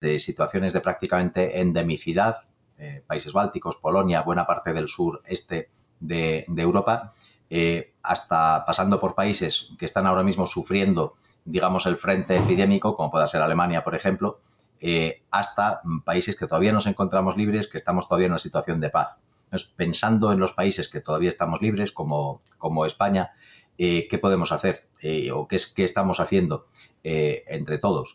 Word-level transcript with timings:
de 0.00 0.18
situaciones 0.18 0.72
de 0.72 0.80
prácticamente 0.80 1.60
endemicidad, 1.60 2.48
eh, 2.78 3.02
países 3.06 3.32
bálticos, 3.32 3.76
Polonia, 3.76 4.22
buena 4.22 4.46
parte 4.46 4.72
del 4.72 4.88
sur 4.88 5.22
este 5.26 5.70
de, 5.98 6.46
Europa, 6.56 7.12
eh, 7.50 7.94
hasta 8.02 8.64
pasando 8.64 9.00
por 9.00 9.16
países 9.16 9.72
que 9.78 9.84
están 9.84 10.06
ahora 10.06 10.22
mismo 10.22 10.46
sufriendo, 10.46 11.16
digamos, 11.44 11.86
el 11.86 11.96
frente 11.96 12.36
epidémico, 12.36 12.94
como 12.96 13.10
pueda 13.10 13.26
ser 13.26 13.42
Alemania, 13.42 13.82
por 13.82 13.96
ejemplo, 13.96 14.40
eh, 14.80 15.22
hasta 15.32 15.80
países 16.04 16.38
que 16.38 16.46
todavía 16.46 16.72
nos 16.72 16.86
encontramos 16.86 17.36
libres, 17.36 17.66
que 17.66 17.78
estamos 17.78 18.06
todavía 18.06 18.26
en 18.26 18.32
una 18.32 18.38
situación 18.38 18.80
de 18.80 18.90
paz. 18.90 19.16
Entonces, 19.46 19.72
pensando 19.76 20.30
en 20.30 20.38
los 20.38 20.52
países 20.52 20.88
que 20.88 21.00
todavía 21.00 21.30
estamos 21.30 21.60
libres, 21.60 21.90
como, 21.90 22.42
España, 22.86 23.32
¿qué 23.76 24.18
podemos 24.20 24.52
hacer? 24.52 24.86
¿O 25.34 25.48
qué, 25.48 25.56
es, 25.56 25.68
qué 25.68 25.84
estamos 25.84 26.20
haciendo 26.20 26.66
entre 27.02 27.78
todos? 27.78 28.14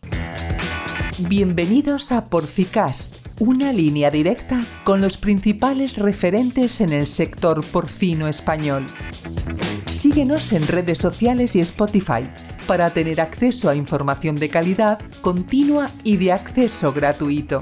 Bienvenidos 1.20 2.12
a 2.12 2.26
Porcicast, 2.26 3.28
una 3.40 3.72
línea 3.72 4.10
directa 4.10 4.66
con 4.84 5.00
los 5.00 5.18
principales 5.18 5.98
referentes 5.98 6.82
en 6.82 6.92
el 6.92 7.06
sector 7.06 7.64
porcino 7.64 8.28
español. 8.28 8.88
Síguenos 9.92 10.52
en 10.54 10.68
redes 10.68 10.98
sociales 10.98 11.56
y 11.56 11.60
Spotify 11.60 12.24
para 12.66 12.90
tener 12.90 13.22
acceso 13.22 13.70
a 13.70 13.76
información 13.76 14.38
de 14.38 14.50
calidad, 14.50 15.00
continua 15.22 15.92
y 16.04 16.18
de 16.18 16.32
acceso 16.32 16.92
gratuito. 16.92 17.62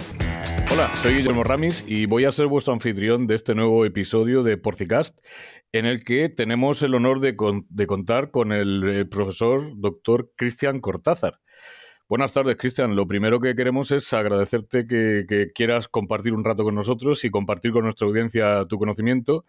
Hola, 0.71 0.89
soy 0.95 1.15
Guillermo 1.15 1.43
Ramis 1.43 1.83
y 1.85 2.05
voy 2.05 2.23
a 2.23 2.31
ser 2.31 2.47
vuestro 2.47 2.71
anfitrión 2.71 3.27
de 3.27 3.35
este 3.35 3.53
nuevo 3.53 3.85
episodio 3.85 4.43
de 4.43 4.55
Porcicast, 4.55 5.19
en 5.73 5.85
el 5.85 6.05
que 6.05 6.29
tenemos 6.29 6.81
el 6.83 6.95
honor 6.95 7.19
de, 7.19 7.35
contar 7.35 8.31
con 8.31 8.53
el 8.53 8.81
eh, 8.87 9.03
profesor 9.03 9.73
doctor 9.75 10.31
Cristian 10.37 10.79
Cortázar. 10.79 11.40
Buenas 12.11 12.33
tardes, 12.33 12.57
Cristian. 12.57 12.97
Lo 12.97 13.07
primero 13.07 13.39
que 13.39 13.55
queremos 13.55 13.89
es 13.91 14.11
agradecerte 14.11 14.85
que, 14.85 15.49
quieras 15.55 15.87
compartir 15.87 16.33
un 16.33 16.43
rato 16.43 16.65
con 16.65 16.75
nosotros 16.75 17.23
y 17.23 17.29
compartir 17.29 17.71
con 17.71 17.85
nuestra 17.85 18.05
audiencia 18.05 18.65
tu 18.65 18.77
conocimiento. 18.77 19.45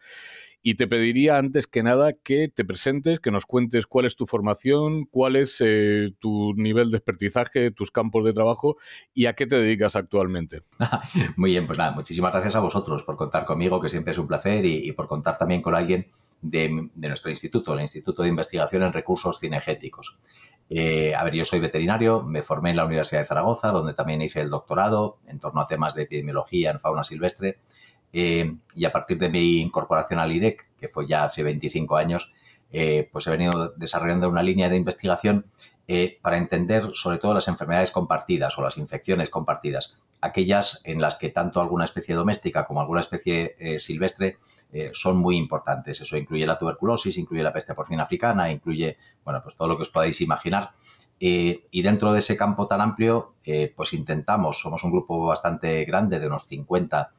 Y 0.62 0.76
te 0.76 0.86
pediría 0.86 1.38
antes 1.38 1.66
que 1.66 1.82
nada 1.82 2.12
que 2.12 2.46
te 2.46 2.64
presentes, 2.64 3.18
que 3.18 3.32
nos 3.32 3.46
cuentes 3.46 3.88
cuál 3.88 4.06
es 4.06 4.14
tu 4.14 4.28
formación, 4.28 5.06
cuál 5.06 5.34
es 5.34 5.56
eh, 5.58 6.12
tu 6.20 6.54
nivel 6.54 6.92
de 6.92 6.98
expertizaje, 6.98 7.72
tus 7.72 7.90
campos 7.90 8.24
de 8.24 8.32
trabajo 8.32 8.76
y 9.12 9.26
a 9.26 9.32
qué 9.32 9.48
te 9.48 9.56
dedicas 9.56 9.96
actualmente. 9.96 10.62
Muy 11.36 11.50
bien, 11.50 11.66
pues 11.66 11.80
nada, 11.80 11.90
muchísimas 11.90 12.30
gracias 12.30 12.54
a 12.54 12.60
vosotros 12.60 13.02
por 13.02 13.16
contar 13.16 13.44
conmigo, 13.44 13.80
que 13.80 13.88
siempre 13.88 14.12
es 14.12 14.18
un 14.18 14.28
placer, 14.28 14.64
y, 14.64 14.92
por 14.92 15.08
contar 15.08 15.36
también 15.36 15.62
con 15.62 15.74
alguien 15.74 16.06
de, 16.40 16.88
de, 16.94 17.08
nuestro 17.08 17.28
instituto, 17.28 17.74
el 17.74 17.80
Instituto 17.80 18.22
de 18.22 18.28
Investigación 18.28 18.84
en 18.84 18.92
Recursos 18.92 19.40
Cinegéticos. 19.40 20.16
Eh, 20.74 21.14
a 21.14 21.22
ver, 21.22 21.34
yo 21.34 21.44
soy 21.44 21.60
veterinario, 21.60 22.22
me 22.22 22.42
formé 22.42 22.70
en 22.70 22.76
la 22.76 22.86
Universidad 22.86 23.20
de 23.20 23.26
Zaragoza, 23.26 23.68
donde 23.68 23.92
también 23.92 24.22
hice 24.22 24.40
el 24.40 24.48
doctorado 24.48 25.18
en 25.26 25.38
torno 25.38 25.60
a 25.60 25.66
temas 25.66 25.94
de 25.94 26.04
epidemiología 26.04 26.70
en 26.70 26.80
fauna 26.80 27.04
silvestre. 27.04 27.58
Eh, 28.14 28.56
y 28.74 28.86
a 28.86 28.90
partir 28.90 29.18
de 29.18 29.28
mi 29.28 29.60
incorporación 29.60 30.18
al 30.18 30.32
IREC, 30.32 30.66
que 30.80 30.88
fue 30.88 31.06
ya 31.06 31.24
hace 31.24 31.42
25 31.42 31.96
años, 31.96 32.32
eh, 32.72 33.06
pues 33.12 33.26
he 33.26 33.30
venido 33.30 33.74
desarrollando 33.76 34.30
una 34.30 34.42
línea 34.42 34.70
de 34.70 34.76
investigación 34.76 35.44
para 36.22 36.38
entender 36.38 36.92
sobre 36.94 37.18
todo 37.18 37.34
las 37.34 37.48
enfermedades 37.48 37.90
compartidas 37.90 38.56
o 38.56 38.62
las 38.62 38.78
infecciones 38.78 39.28
compartidas, 39.28 39.94
aquellas 40.22 40.80
en 40.84 41.02
las 41.02 41.16
que 41.16 41.28
tanto 41.28 41.60
alguna 41.60 41.84
especie 41.84 42.14
doméstica 42.14 42.64
como 42.64 42.80
alguna 42.80 43.00
especie 43.00 43.56
silvestre 43.78 44.38
eh, 44.72 44.90
son 44.94 45.18
muy 45.18 45.36
importantes. 45.36 46.00
Eso 46.00 46.16
incluye 46.16 46.46
la 46.46 46.58
tuberculosis, 46.58 47.18
incluye 47.18 47.42
la 47.42 47.52
peste 47.52 47.74
porcina 47.74 48.04
africana, 48.04 48.50
incluye, 48.50 48.96
bueno, 49.22 49.42
pues 49.42 49.54
todo 49.54 49.68
lo 49.68 49.76
que 49.76 49.82
os 49.82 49.90
podáis 49.90 50.20
imaginar. 50.22 50.70
Eh, 51.20 51.66
y 51.70 51.82
dentro 51.82 52.12
de 52.12 52.20
ese 52.20 52.36
campo 52.36 52.66
tan 52.66 52.80
amplio, 52.80 53.34
eh, 53.44 53.72
pues 53.76 53.92
intentamos, 53.92 54.60
somos 54.60 54.82
un 54.82 54.90
grupo 54.90 55.26
bastante 55.26 55.84
grande, 55.84 56.18
de 56.18 56.26
unos 56.26 56.46
50 56.46 57.12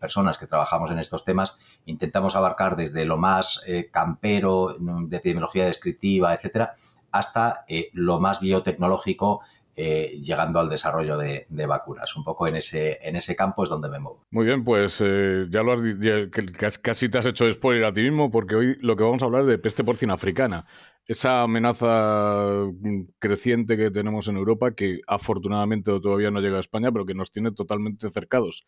personas 0.00 0.38
que 0.38 0.46
trabajamos 0.46 0.92
en 0.92 1.00
estos 1.00 1.24
temas, 1.24 1.58
intentamos 1.84 2.36
abarcar 2.36 2.76
desde 2.76 3.04
lo 3.04 3.18
más 3.18 3.60
campero, 3.90 4.76
de 4.78 5.16
epidemiología 5.16 5.66
descriptiva, 5.66 6.32
etcétera, 6.32 6.76
hasta 7.10 7.64
lo 7.92 8.20
más 8.20 8.40
biotecnológico 8.40 9.40
eh, 9.82 10.20
llegando 10.20 10.60
al 10.60 10.68
desarrollo 10.68 11.16
de, 11.16 11.46
vacunas. 11.66 12.14
Un 12.14 12.22
poco 12.22 12.46
en 12.46 12.56
ese, 12.56 12.98
en 13.00 13.16
ese 13.16 13.34
campo 13.34 13.64
es 13.64 13.70
donde 13.70 13.88
me 13.88 13.98
muevo. 13.98 14.26
Muy 14.30 14.44
bien, 14.44 14.62
pues 14.62 15.00
eh, 15.02 15.46
ya 15.48 15.62
lo 15.62 15.72
has 15.72 16.78
casi 16.78 17.08
te 17.08 17.16
has 17.16 17.24
hecho 17.24 17.50
spoiler 17.50 17.86
a 17.86 17.92
ti 17.94 18.02
mismo, 18.02 18.30
porque 18.30 18.56
hoy 18.56 18.76
lo 18.82 18.94
que 18.94 19.04
vamos 19.04 19.22
a 19.22 19.24
hablar 19.24 19.40
es 19.42 19.48
de 19.48 19.56
peste 19.56 19.82
porcina 19.82 20.12
africana 20.12 20.66
esa 21.10 21.42
amenaza 21.42 22.66
mm, 22.72 23.02
creciente 23.18 23.76
que 23.76 23.90
tenemos 23.90 24.28
en 24.28 24.36
Europa, 24.36 24.76
que 24.76 25.00
afortunadamente 25.08 25.90
todavía 26.00 26.30
no 26.30 26.40
llega 26.40 26.58
a 26.58 26.60
España, 26.60 26.92
pero 26.92 27.04
que 27.04 27.14
nos 27.14 27.32
tiene 27.32 27.50
totalmente 27.50 28.08
cercados. 28.10 28.64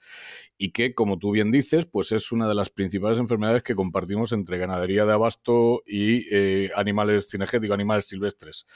Y 0.59 0.73
que, 0.73 0.93
como 0.93 1.21
tú 1.21 1.31
bien 1.31 1.53
dices, 1.53 1.87
pues 1.87 2.11
es 2.11 2.33
una 2.33 2.49
de 2.49 2.57
las 2.57 2.69
principales 2.69 3.21
enfermedades 3.21 3.63
que 3.63 3.77
compartimos 3.77 4.33
entre 4.33 4.59
ganadería 4.59 5.05
de 5.05 5.13
abasto 5.13 5.85
y 5.87 6.27
eh, 6.35 6.71
animales 6.75 7.29
cinegéticos, 7.31 7.75
animales 7.75 8.07
silvestres. 8.07 8.67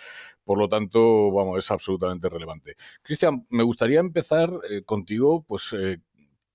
Por 0.44 0.59
lo 0.59 0.69
tanto, 0.69 1.33
vamos, 1.33 1.59
es 1.59 1.69
absolutamente 1.72 2.28
relevante. 2.28 2.77
Cristian, 3.03 3.47
me 3.50 3.65
gustaría 3.65 3.98
empezar 3.98 4.48
eh, 4.71 4.83
contigo, 4.84 5.44
pues 5.44 5.72
eh, 5.72 5.98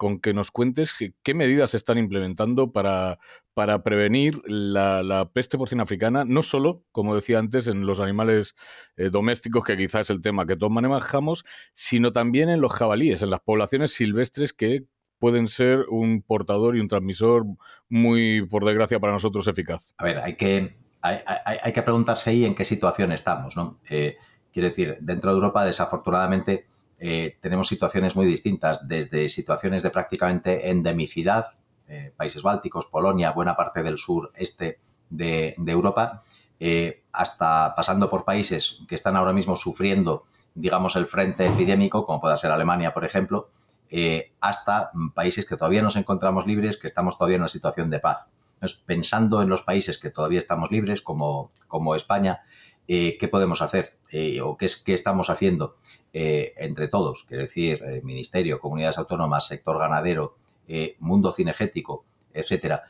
con 0.01 0.19
que 0.19 0.33
nos 0.33 0.49
cuentes 0.49 0.95
qué 1.21 1.33
medidas 1.35 1.69
se 1.69 1.77
están 1.77 1.99
implementando 1.99 2.71
para, 2.71 3.19
para 3.53 3.83
prevenir 3.83 4.39
la, 4.47 5.29
peste 5.31 5.59
porcina 5.59 5.83
africana, 5.83 6.25
no 6.25 6.41
solo, 6.41 6.81
como 6.91 7.13
decía 7.13 7.37
antes, 7.37 7.67
en 7.67 7.85
los 7.85 7.99
animales 7.99 8.55
eh, 8.97 9.11
domésticos, 9.11 9.63
que 9.63 9.77
quizás 9.77 10.01
es 10.01 10.09
el 10.09 10.21
tema 10.21 10.47
que 10.47 10.55
todos 10.55 10.73
manejamos, 10.73 11.45
sino 11.73 12.11
también 12.11 12.49
en 12.49 12.61
los 12.61 12.73
jabalíes, 12.73 13.21
en 13.21 13.29
las 13.29 13.41
poblaciones 13.41 13.93
silvestres 13.93 14.53
que 14.53 14.85
pueden 15.19 15.47
ser 15.47 15.85
un 15.87 16.23
portador 16.23 16.75
y 16.75 16.79
un 16.79 16.87
transmisor 16.87 17.45
muy, 17.87 18.43
por 18.47 18.65
desgracia 18.65 18.99
para 18.99 19.13
nosotros, 19.13 19.47
eficaz. 19.47 19.93
A 19.99 20.03
ver, 20.03 20.17
hay 20.17 20.35
que, 20.35 20.77
hay, 21.03 21.73
que 21.73 21.83
preguntarse 21.83 22.31
ahí 22.31 22.43
en 22.43 22.55
qué 22.55 22.65
situación 22.65 23.11
estamos, 23.11 23.55
¿no? 23.55 23.77
Eh, 23.87 24.17
quiero 24.51 24.69
decir, 24.69 24.97
dentro 24.99 25.29
de 25.29 25.35
Europa, 25.35 25.63
desafortunadamente, 25.63 26.70
eh, 27.03 27.39
tenemos 27.41 27.67
situaciones 27.67 28.15
muy 28.15 28.27
distintas, 28.27 28.87
desde 28.87 29.27
situaciones 29.27 29.81
de 29.81 29.89
prácticamente 29.89 30.69
endemicidad, 30.69 31.47
eh, 31.87 32.13
países 32.15 32.43
bálticos, 32.43 32.85
Polonia, 32.85 33.31
buena 33.31 33.55
parte 33.55 33.81
del 33.81 33.97
sur 33.97 34.31
este 34.35 34.77
de, 35.09 35.55
Europa, 35.65 36.21
eh, 36.59 37.01
hasta 37.11 37.73
pasando 37.75 38.07
por 38.07 38.23
países 38.23 38.83
que 38.87 38.93
están 38.93 39.15
ahora 39.15 39.33
mismo 39.33 39.55
sufriendo, 39.55 40.25
digamos, 40.53 40.95
el 40.95 41.07
frente 41.07 41.47
epidémico, 41.47 42.05
como 42.05 42.21
pueda 42.21 42.37
ser 42.37 42.51
Alemania, 42.51 42.93
por 42.93 43.03
ejemplo, 43.03 43.49
hasta 44.39 44.91
países 45.15 45.47
que 45.47 45.57
todavía 45.57 45.81
nos 45.81 45.95
encontramos 45.95 46.45
libres, 46.45 46.77
que 46.77 46.85
estamos 46.87 47.17
todavía 47.17 47.37
en 47.37 47.41
una 47.41 47.49
situación 47.49 47.89
de 47.89 47.99
paz. 47.99 48.27
Entonces, 48.53 48.79
pensando 48.85 49.41
en 49.41 49.49
los 49.49 49.63
países 49.63 49.97
que 49.97 50.11
todavía 50.11 50.37
estamos 50.37 50.69
libres, 50.71 51.01
como, 51.01 51.51
como 51.67 51.95
España, 51.95 52.41
¿qué 53.19 53.27
podemos 53.29 53.61
hacer? 53.61 53.93
¿O 54.43 54.57
qué, 54.57 54.65
es, 54.65 54.77
qué 54.77 54.93
estamos 54.93 55.29
haciendo? 55.29 55.75
Eh, 56.13 56.53
entre 56.57 56.89
todos, 56.89 57.23
quiero 57.25 57.43
decir, 57.43 57.81
eh, 57.83 58.01
ministerio, 58.03 58.59
comunidades 58.59 58.97
autónomas, 58.97 59.47
sector 59.47 59.79
ganadero, 59.79 60.35
eh, 60.67 60.97
mundo 60.99 61.31
cinegético, 61.31 62.03
etcétera, 62.33 62.83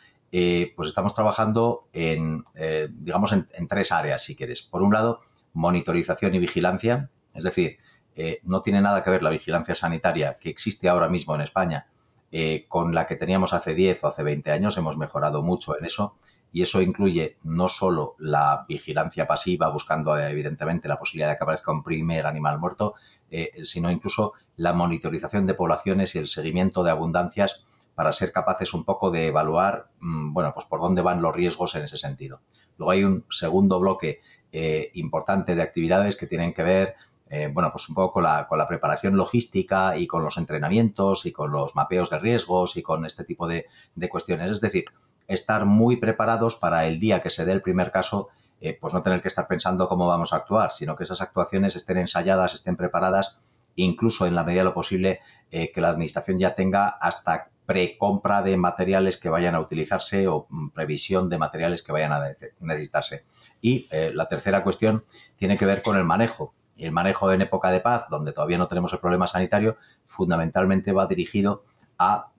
pues 0.76 0.90
estamos 0.90 1.14
trabajando 1.14 1.88
en, 1.92 2.46
digamos, 2.90 3.34
en, 3.34 3.68
tres 3.68 3.92
áreas, 3.92 4.24
si 4.24 4.34
quieres. 4.34 4.62
Por 4.62 4.82
un 4.82 4.94
lado, 4.94 5.20
monitorización 5.54 6.34
y 6.36 6.40
vigilancia, 6.40 7.10
es 7.34 7.44
decir, 7.44 7.80
no 8.44 8.62
tiene 8.62 8.80
nada 8.80 9.04
que 9.04 9.10
ver 9.10 9.24
la 9.24 9.30
vigilancia 9.30 9.76
sanitaria 9.76 10.38
que 10.40 10.50
existe 10.50 10.88
ahora 10.88 11.10
mismo 11.10 11.36
en 11.36 11.42
España 11.42 11.88
con 12.70 12.96
la 12.96 13.08
que 13.08 13.18
teníamos 13.18 13.52
hace 13.52 13.74
10 13.74 14.02
o 14.06 14.08
hace 14.08 14.24
20 14.24 14.52
años, 14.52 14.78
hemos 14.78 14.96
mejorado 14.96 15.42
mucho 15.42 15.78
en 15.78 15.84
eso 15.84 16.16
y 16.54 16.62
eso 16.62 16.82
incluye 16.82 17.38
no 17.44 17.70
solo 17.70 18.16
la 18.20 18.66
vigilancia 18.68 19.26
pasiva, 19.26 19.70
buscando 19.70 20.18
evidentemente 20.18 20.88
la 20.88 21.00
posibilidad 21.00 21.30
de 21.30 21.38
que 21.38 21.44
aparezca 21.44 21.72
un 21.72 21.84
primer 21.84 22.26
animal 22.28 22.60
muerto, 22.60 22.96
eh, 23.30 23.52
sino 23.64 23.90
incluso 23.90 24.34
la 24.58 24.74
monitorización 24.74 25.46
de 25.46 25.54
poblaciones 25.54 26.14
y 26.16 26.20
el 26.20 26.28
seguimiento 26.28 26.84
de 26.84 26.92
abundancias 26.92 27.66
para 27.96 28.12
ser 28.12 28.32
capaces 28.32 28.74
un 28.74 28.84
poco 28.84 29.12
de 29.12 29.28
evaluar, 29.28 29.88
mm, 30.00 30.34
bueno, 30.34 30.54
pues 30.54 30.66
por 30.66 30.82
dónde 30.82 31.02
van 31.02 31.22
los 31.22 31.34
riesgos 31.34 31.76
en 31.76 31.84
ese 31.84 31.98
sentido. 31.98 32.42
Luego 32.78 32.92
hay 32.92 33.04
un 33.04 33.26
segundo 33.30 33.80
bloque 33.80 34.20
eh, 34.52 34.92
importante 34.96 35.56
de 35.56 35.62
actividades 35.62 36.18
que 36.18 36.28
tienen 36.28 36.54
que 36.54 36.64
ver, 36.64 36.96
eh, 37.30 37.50
bueno, 37.54 37.72
pues 37.72 37.88
un 37.88 37.96
poco 37.96 38.16
con 38.16 38.24
la, 38.24 38.46
con 38.50 38.58
la, 38.58 38.68
preparación 38.68 39.16
logística 39.16 39.96
y 39.98 40.06
con 40.06 40.22
los 40.24 40.38
entrenamientos 40.38 41.26
y 41.26 41.32
con 41.32 41.52
los 41.52 41.76
mapeos 41.76 42.10
de 42.10 42.20
riesgos 42.20 42.76
y 42.76 42.82
con 42.82 43.06
este 43.06 43.24
tipo 43.24 43.48
de 43.48 43.66
cuestiones. 44.10 44.52
Es 44.52 44.60
decir, 44.60 44.86
estar 45.34 45.66
muy 45.66 45.98
preparados 45.98 46.56
para 46.56 46.86
el 46.86 47.00
día 47.00 47.22
que 47.22 47.30
se 47.30 47.46
dé 47.46 47.52
el 47.52 47.62
primer 47.62 47.92
caso, 47.92 48.30
eh, 48.60 48.78
pues 48.80 48.94
no 48.94 49.02
tener 49.02 49.22
que 49.22 49.28
estar 49.28 49.48
pensando 49.48 49.88
cómo 49.88 50.08
vamos 50.08 50.34
a 50.34 50.38
actuar, 50.38 50.72
sino 50.72 50.96
que 50.96 51.04
esas 51.04 51.22
actuaciones 51.22 51.76
estén 51.76 51.98
ensayadas, 51.98 52.54
estén 52.54 52.76
preparadas, 52.76 53.38
incluso 53.76 54.28
en 54.28 54.36
la 54.36 54.44
medida 54.44 54.62
de 54.62 54.66
lo 54.66 54.74
posible, 54.74 55.20
eh, 55.52 55.72
que 55.72 55.82
la 55.82 55.90
administración 55.90 56.38
ya 56.38 56.54
tenga 56.54 56.88
hasta 56.88 57.50
precompra 57.66 58.42
de 58.44 58.58
materiales 58.58 59.18
que 59.18 59.30
vayan 59.30 59.56
a 59.56 59.62
utilizarse 59.62 60.28
o 60.28 60.46
mm, 60.50 60.70
previsión 60.70 61.30
de 61.30 61.38
materiales 61.38 61.82
que 61.82 61.92
vayan 61.92 62.12
a 62.12 62.36
necesitarse. 62.60 63.24
Y 63.62 63.88
eh, 63.90 64.12
la 64.14 64.28
tercera 64.28 64.64
cuestión 64.64 65.06
tiene 65.38 65.58
que 65.58 65.66
ver 65.66 65.82
con 65.82 65.98
el 65.98 66.04
manejo. 66.04 66.54
el 66.78 66.92
manejo 66.92 67.32
en 67.32 67.42
época 67.42 67.72
de 67.72 67.80
paz, 67.80 68.06
donde 68.10 68.34
todavía 68.34 68.58
no 68.58 68.68
tenemos 68.68 68.92
el 68.94 69.00
problema 69.00 69.28
sanitario, 69.28 69.78
fundamentalmente 70.08 70.92
va 70.92 71.08
dirigido 71.08 71.64
a 71.98 72.32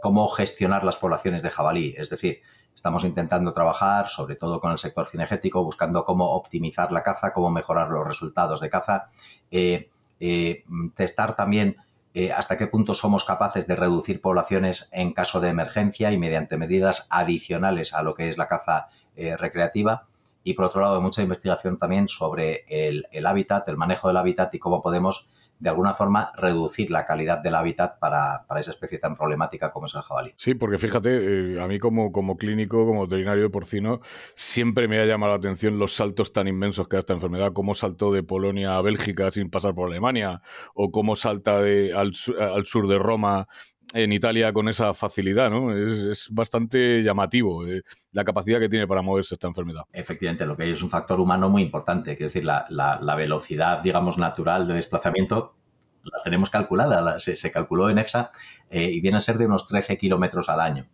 cómo 0.00 0.28
gestionar 0.28 0.84
las 0.84 0.96
poblaciones 0.96 1.42
de 1.42 1.50
jabalí. 1.50 1.94
Es 1.96 2.10
decir, 2.10 2.42
estamos 2.74 3.04
intentando 3.04 3.52
trabajar 3.52 4.08
sobre 4.08 4.36
todo 4.36 4.60
con 4.60 4.70
el 4.70 4.78
sector 4.78 5.06
cinegético, 5.06 5.64
buscando 5.64 6.04
cómo 6.04 6.32
optimizar 6.32 6.92
la 6.92 7.02
caza, 7.02 7.32
cómo 7.32 7.50
mejorar 7.50 7.88
los 7.88 8.06
resultados 8.06 8.60
de 8.60 8.70
caza, 8.70 9.08
eh, 9.50 9.90
eh, 10.20 10.64
testar 10.94 11.34
también 11.34 11.76
eh, 12.14 12.32
hasta 12.32 12.56
qué 12.56 12.66
punto 12.66 12.94
somos 12.94 13.24
capaces 13.24 13.66
de 13.66 13.76
reducir 13.76 14.20
poblaciones 14.20 14.88
en 14.92 15.12
caso 15.12 15.40
de 15.40 15.48
emergencia 15.48 16.12
y 16.12 16.18
mediante 16.18 16.56
medidas 16.56 17.06
adicionales 17.10 17.92
a 17.92 18.02
lo 18.02 18.14
que 18.14 18.28
es 18.28 18.38
la 18.38 18.48
caza 18.48 18.88
recreativa. 19.16 20.06
Y 20.44 20.52
por 20.52 20.66
otro 20.66 20.82
lado, 20.82 21.00
mucha 21.00 21.22
investigación 21.22 21.78
también 21.78 22.06
sobre 22.06 22.66
el, 22.68 23.06
el 23.10 23.26
hábitat, 23.26 23.66
el 23.68 23.78
manejo 23.78 24.08
del 24.08 24.18
hábitat 24.18 24.54
y 24.54 24.58
cómo 24.58 24.82
podemos 24.82 25.30
de 25.58 25.70
alguna 25.70 25.94
forma 25.94 26.32
reducir 26.36 26.90
la 26.90 27.06
calidad 27.06 27.38
del 27.38 27.54
hábitat 27.54 27.98
para, 27.98 28.44
esa 28.58 28.70
especie 28.70 28.98
tan 28.98 29.16
problemática 29.16 29.72
como 29.72 29.86
es 29.86 29.94
el 29.94 30.02
jabalí. 30.02 30.34
Sí, 30.36 30.54
porque 30.54 30.78
fíjate, 30.78 31.54
eh, 31.54 31.60
a 31.60 31.66
mí 31.66 31.78
como, 31.78 32.12
como 32.12 32.36
clínico, 32.36 32.84
como 32.86 33.02
veterinario 33.02 33.44
de 33.44 33.50
porcino, 33.50 34.00
siempre 34.34 34.88
me 34.88 34.98
ha 35.00 35.06
llamado 35.06 35.32
la 35.32 35.38
atención 35.38 35.78
los 35.78 35.94
saltos 35.94 36.32
tan 36.32 36.48
inmensos 36.48 36.88
que 36.88 36.96
da 36.96 37.00
esta 37.00 37.14
enfermedad, 37.14 37.52
cómo 37.52 37.74
saltó 37.74 38.12
de 38.12 38.22
Polonia 38.22 38.76
a 38.76 38.82
Bélgica 38.82 39.30
sin 39.30 39.50
pasar 39.50 39.74
por 39.74 39.88
Alemania, 39.88 40.42
o 40.74 40.90
cómo 40.90 41.16
salta 41.16 41.58
al 41.58 42.14
sur 42.14 42.88
de 42.88 42.98
Roma 42.98 43.48
en 43.94 44.12
Italia 44.12 44.52
con 44.52 44.68
esa 44.68 44.94
facilidad, 44.94 45.50
¿no? 45.50 45.72
Es, 45.72 46.28
bastante 46.30 47.02
llamativo 47.02 47.66
eh, 47.66 47.82
la 48.12 48.24
capacidad 48.24 48.58
que 48.58 48.68
tiene 48.68 48.86
para 48.86 49.02
moverse 49.02 49.34
esta 49.34 49.46
enfermedad. 49.46 49.82
Efectivamente, 49.92 50.46
lo 50.46 50.56
que 50.56 50.64
hay 50.64 50.72
es 50.72 50.82
un 50.82 50.90
factor 50.90 51.20
humano 51.20 51.48
muy 51.48 51.62
importante, 51.62 52.16
quiero 52.16 52.32
decir, 52.32 52.44
la, 52.44 53.14
velocidad, 53.16 53.82
digamos, 53.82 54.18
natural 54.18 54.66
de 54.66 54.74
desplazamiento 54.74 55.54
la 56.02 56.22
tenemos 56.22 56.50
calculada, 56.50 57.18
se, 57.18 57.50
calculó 57.50 57.90
en 57.90 57.98
EFSA 57.98 58.30
eh, 58.70 58.84
y 58.84 59.00
viene 59.00 59.16
a 59.16 59.20
ser 59.20 59.38
de 59.38 59.46
unos 59.46 59.66
13 59.66 59.98
kilómetros 59.98 60.48
al 60.48 60.60
año. 60.60 60.86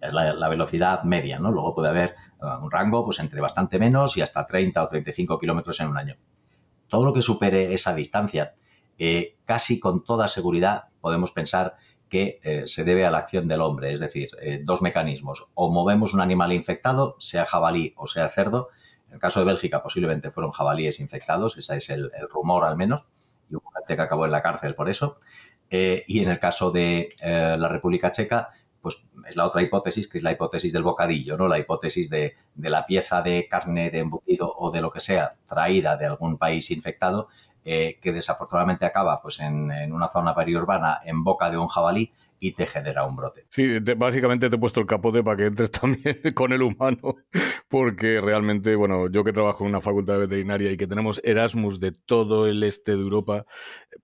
Es 0.00 0.12
la, 0.12 0.48
velocidad 0.48 1.02
media, 1.04 1.38
¿no? 1.38 1.50
Luego 1.50 1.74
puede 1.74 1.88
haber 1.88 2.10
eh, 2.10 2.46
un 2.62 2.70
rango 2.70 3.04
pues 3.04 3.18
entre 3.18 3.40
bastante 3.40 3.78
menos 3.78 4.16
y 4.16 4.22
hasta 4.22 4.46
30 4.46 4.82
o 4.82 4.88
35 4.88 5.38
kilómetros 5.38 5.80
en 5.80 5.88
un 5.88 5.98
año. 5.98 6.16
Todo 6.88 7.04
lo 7.04 7.12
que 7.12 7.20
supere 7.20 7.74
esa 7.74 7.94
distancia, 7.94 8.54
casi 9.44 9.80
con 9.80 10.04
toda 10.04 10.28
seguridad 10.28 10.84
podemos 11.00 11.32
pensar 11.32 11.76
que 12.08 12.40
eh, 12.42 12.62
se 12.66 12.84
debe 12.84 13.04
a 13.04 13.10
la 13.10 13.18
acción 13.18 13.48
del 13.48 13.60
hombre, 13.60 13.92
es 13.92 14.00
decir, 14.00 14.30
eh, 14.40 14.60
dos 14.62 14.82
mecanismos. 14.82 15.46
O 15.54 15.70
movemos 15.70 16.14
un 16.14 16.20
animal 16.20 16.52
infectado, 16.52 17.16
sea 17.18 17.46
jabalí 17.46 17.94
o 17.96 18.06
sea 18.06 18.28
cerdo. 18.28 18.68
En 19.08 19.14
el 19.14 19.20
caso 19.20 19.40
de 19.40 19.46
Bélgica 19.46 19.82
posiblemente 19.82 20.30
fueron 20.30 20.52
jabalíes 20.52 21.00
infectados, 21.00 21.56
ese 21.56 21.76
es 21.76 21.90
el, 21.90 22.10
rumor 22.30 22.64
al 22.64 22.76
menos, 22.76 23.04
y 23.50 23.56
hubo 23.56 23.70
gente 23.70 23.96
que 23.96 24.02
acabó 24.02 24.24
en 24.24 24.32
la 24.32 24.42
cárcel 24.42 24.74
por 24.74 24.88
eso. 24.88 25.20
Eh, 25.70 26.04
y 26.06 26.20
en 26.20 26.30
el 26.30 26.38
caso 26.38 26.70
de 26.70 27.08
la 27.20 27.68
República 27.68 28.10
Checa, 28.10 28.50
pues 28.84 29.02
es 29.26 29.34
la 29.34 29.46
otra 29.46 29.62
hipótesis, 29.62 30.08
que 30.08 30.18
es 30.18 30.24
la 30.24 30.32
hipótesis 30.32 30.70
del 30.70 30.82
bocadillo, 30.82 31.38
¿no? 31.38 31.48
La 31.48 31.58
hipótesis 31.58 32.10
de, 32.10 32.34
la 32.56 32.84
pieza 32.84 33.22
de 33.22 33.48
carne 33.48 33.90
de 33.90 34.00
embutido 34.00 34.54
o 34.58 34.70
de 34.70 34.82
lo 34.82 34.90
que 34.90 35.00
sea 35.00 35.36
traída 35.48 35.96
de 35.96 36.04
algún 36.04 36.36
país 36.36 36.70
infectado 36.70 37.28
eh, 37.66 37.98
que 38.02 38.12
desafortunadamente 38.12 38.84
acaba 38.84 39.22
pues 39.22 39.40
en, 39.40 39.70
una 39.90 40.10
zona 40.10 40.34
periurbana 40.34 41.00
en 41.04 41.24
boca 41.24 41.50
de 41.50 41.56
un 41.56 41.68
jabalí 41.68 42.12
y 42.38 42.52
te 42.52 42.66
genera 42.66 43.06
un 43.06 43.16
brote. 43.16 43.46
Sí, 43.48 43.78
básicamente 43.96 44.50
te 44.50 44.56
he 44.56 44.58
puesto 44.58 44.80
el 44.80 44.86
capote 44.86 45.22
para 45.22 45.38
que 45.38 45.46
entres 45.46 45.70
también 45.80 46.20
con 46.34 46.52
el 46.52 46.60
humano, 46.60 47.16
porque 47.68 48.20
realmente, 48.20 48.76
bueno, 48.76 49.08
yo 49.08 49.24
que 49.24 49.32
trabajo 49.32 49.64
en 49.64 49.70
una 49.70 49.80
facultad 49.80 50.14
de 50.14 50.18
veterinaria 50.20 50.70
y 50.70 50.76
que 50.76 50.86
tenemos 50.86 51.22
Erasmus 51.24 51.80
de 51.80 51.92
todo 51.92 52.46
el 52.46 52.62
este 52.64 52.96
de 52.96 53.02
Europa, 53.02 53.46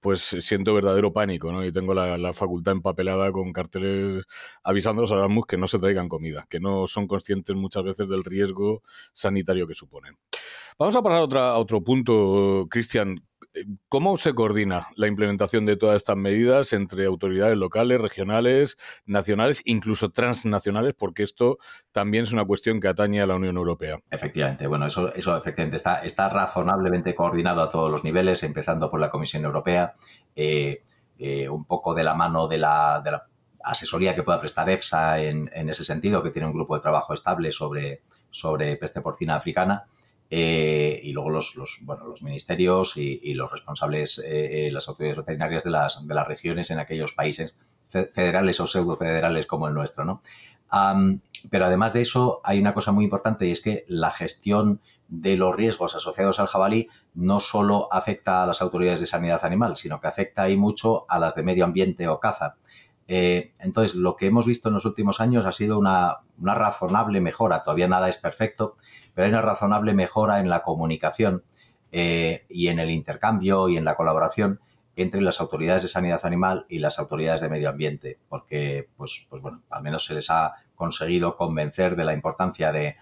pues 0.00 0.22
siento 0.22 0.72
verdadero 0.72 1.12
pánico, 1.12 1.52
¿no? 1.52 1.62
Y 1.62 1.70
tengo 1.70 1.92
la, 1.92 2.16
la 2.16 2.32
facultad 2.32 2.72
empapelada 2.72 3.30
con 3.30 3.52
carteles 3.52 4.24
avisando 4.64 5.00
a 5.00 5.02
los 5.02 5.10
Erasmus 5.10 5.44
que 5.46 5.58
no 5.58 5.68
se 5.68 5.78
traigan 5.78 6.08
comida, 6.08 6.46
que 6.48 6.60
no 6.60 6.86
son 6.86 7.06
conscientes 7.06 7.54
muchas 7.56 7.82
veces 7.82 8.08
del 8.08 8.24
riesgo 8.24 8.82
sanitario 9.12 9.66
que 9.66 9.74
suponen. 9.74 10.16
Vamos 10.78 10.96
a 10.96 11.02
pasar 11.02 11.18
a, 11.18 11.24
otra, 11.24 11.50
a 11.50 11.58
otro 11.58 11.84
punto, 11.84 12.66
Cristian. 12.70 13.22
¿Cómo 13.88 14.16
se 14.16 14.32
coordina 14.32 14.88
la 14.96 15.08
implementación 15.08 15.66
de 15.66 15.76
todas 15.76 15.96
estas 15.96 16.16
medidas 16.16 16.72
entre 16.72 17.06
autoridades 17.06 17.56
locales, 17.56 18.00
regionales, 18.00 18.76
nacionales, 19.06 19.62
incluso 19.64 20.10
transnacionales? 20.10 20.94
Porque 20.94 21.24
esto 21.24 21.58
también 21.90 22.24
es 22.24 22.32
una 22.32 22.44
cuestión 22.44 22.80
que 22.80 22.88
atañe 22.88 23.20
a 23.20 23.26
la 23.26 23.34
Unión 23.34 23.56
Europea. 23.56 23.98
Efectivamente, 24.10 24.66
bueno, 24.68 24.86
eso, 24.86 25.12
eso 25.14 25.36
efectivamente 25.36 25.76
está, 25.76 26.04
está 26.04 26.28
razonablemente 26.28 27.14
coordinado 27.14 27.62
a 27.62 27.70
todos 27.70 27.90
los 27.90 28.04
niveles, 28.04 28.42
empezando 28.44 28.88
por 28.88 29.00
la 29.00 29.10
Comisión 29.10 29.44
Europea, 29.44 29.94
eh, 30.36 30.84
eh, 31.18 31.48
un 31.48 31.64
poco 31.64 31.92
de 31.92 32.04
la 32.04 32.14
mano 32.14 32.46
de 32.46 32.58
la, 32.58 33.02
de 33.04 33.10
la 33.10 33.26
asesoría 33.64 34.14
que 34.14 34.22
pueda 34.22 34.40
prestar 34.40 34.70
EFSA 34.70 35.20
en, 35.20 35.50
en, 35.52 35.68
ese 35.68 35.84
sentido, 35.84 36.22
que 36.22 36.30
tiene 36.30 36.46
un 36.46 36.54
grupo 36.54 36.76
de 36.76 36.82
trabajo 36.82 37.14
estable 37.14 37.50
sobre, 37.50 38.02
sobre 38.30 38.76
peste 38.76 39.00
porcina 39.00 39.36
africana. 39.36 39.86
Eh, 40.32 41.00
y 41.02 41.12
luego 41.12 41.28
los, 41.28 41.56
los, 41.56 41.80
bueno, 41.82 42.06
los 42.06 42.22
ministerios 42.22 42.96
y, 42.96 43.34
los 43.34 43.50
responsables, 43.50 44.20
eh, 44.20 44.68
eh, 44.68 44.70
las 44.70 44.88
autoridades 44.88 45.18
veterinarias 45.18 45.64
de 45.64 45.70
las, 45.70 46.06
de 46.06 46.14
las 46.14 46.28
regiones 46.28 46.70
en 46.70 46.78
aquellos 46.78 47.12
países 47.12 47.58
federales 47.88 48.60
o 48.60 48.68
pseudo 48.68 48.96
federales 48.96 49.46
como 49.46 49.66
el 49.66 49.74
nuestro, 49.74 50.04
¿no? 50.04 50.22
pero 51.50 51.64
además 51.64 51.92
de 51.92 52.02
eso, 52.02 52.40
hay 52.44 52.60
una 52.60 52.74
cosa 52.74 52.92
muy 52.92 53.02
importante 53.02 53.44
y 53.44 53.50
es 53.50 53.60
que 53.60 53.84
la 53.88 54.12
gestión 54.12 54.80
de 55.08 55.36
los 55.36 55.56
riesgos 55.56 55.96
asociados 55.96 56.38
al 56.38 56.46
jabalí 56.46 56.86
no 57.14 57.40
solo 57.40 57.92
afecta 57.92 58.44
a 58.44 58.46
las 58.46 58.62
autoridades 58.62 59.00
de 59.00 59.08
sanidad 59.08 59.44
animal, 59.44 59.74
sino 59.74 60.00
que 60.00 60.06
afecta 60.06 60.42
ahí 60.42 60.56
mucho 60.56 61.06
a 61.08 61.18
las 61.18 61.34
de 61.34 61.42
medio 61.42 61.64
ambiente 61.64 62.06
o 62.06 62.20
caza. 62.20 62.54
entonces, 63.08 63.96
lo 63.96 64.14
que 64.14 64.26
hemos 64.26 64.46
visto 64.46 64.68
en 64.68 64.76
los 64.76 64.84
últimos 64.84 65.20
años 65.20 65.44
ha 65.44 65.50
sido 65.50 65.76
una, 65.76 66.18
una 66.38 66.54
razonable 66.54 67.20
mejora. 67.20 67.64
Todavía 67.64 67.88
nada 67.88 68.08
es 68.08 68.18
perfecto, 68.18 68.76
pero 69.14 69.26
hay 69.26 69.32
una 69.32 69.42
razonable 69.42 69.94
mejora 69.94 70.40
en 70.40 70.48
la 70.48 70.62
comunicación 70.62 71.42
eh, 71.92 72.44
y 72.48 72.68
en 72.68 72.78
el 72.78 72.90
intercambio 72.90 73.68
y 73.68 73.76
en 73.76 73.84
la 73.84 73.96
colaboración 73.96 74.60
entre 74.96 75.20
las 75.20 75.40
autoridades 75.40 75.82
de 75.82 75.88
sanidad 75.88 76.20
animal 76.24 76.66
y 76.68 76.78
las 76.78 76.98
autoridades 76.98 77.40
de 77.40 77.48
medio 77.48 77.68
ambiente, 77.68 78.18
porque, 78.28 78.88
pues, 78.96 79.26
pues 79.28 79.40
bueno, 79.40 79.62
al 79.70 79.82
menos 79.82 80.04
se 80.04 80.14
les 80.14 80.30
ha 80.30 80.54
conseguido 80.74 81.36
convencer 81.36 81.96
de 81.96 82.04
la 82.04 82.14
importancia 82.14 82.72
de, 82.72 82.96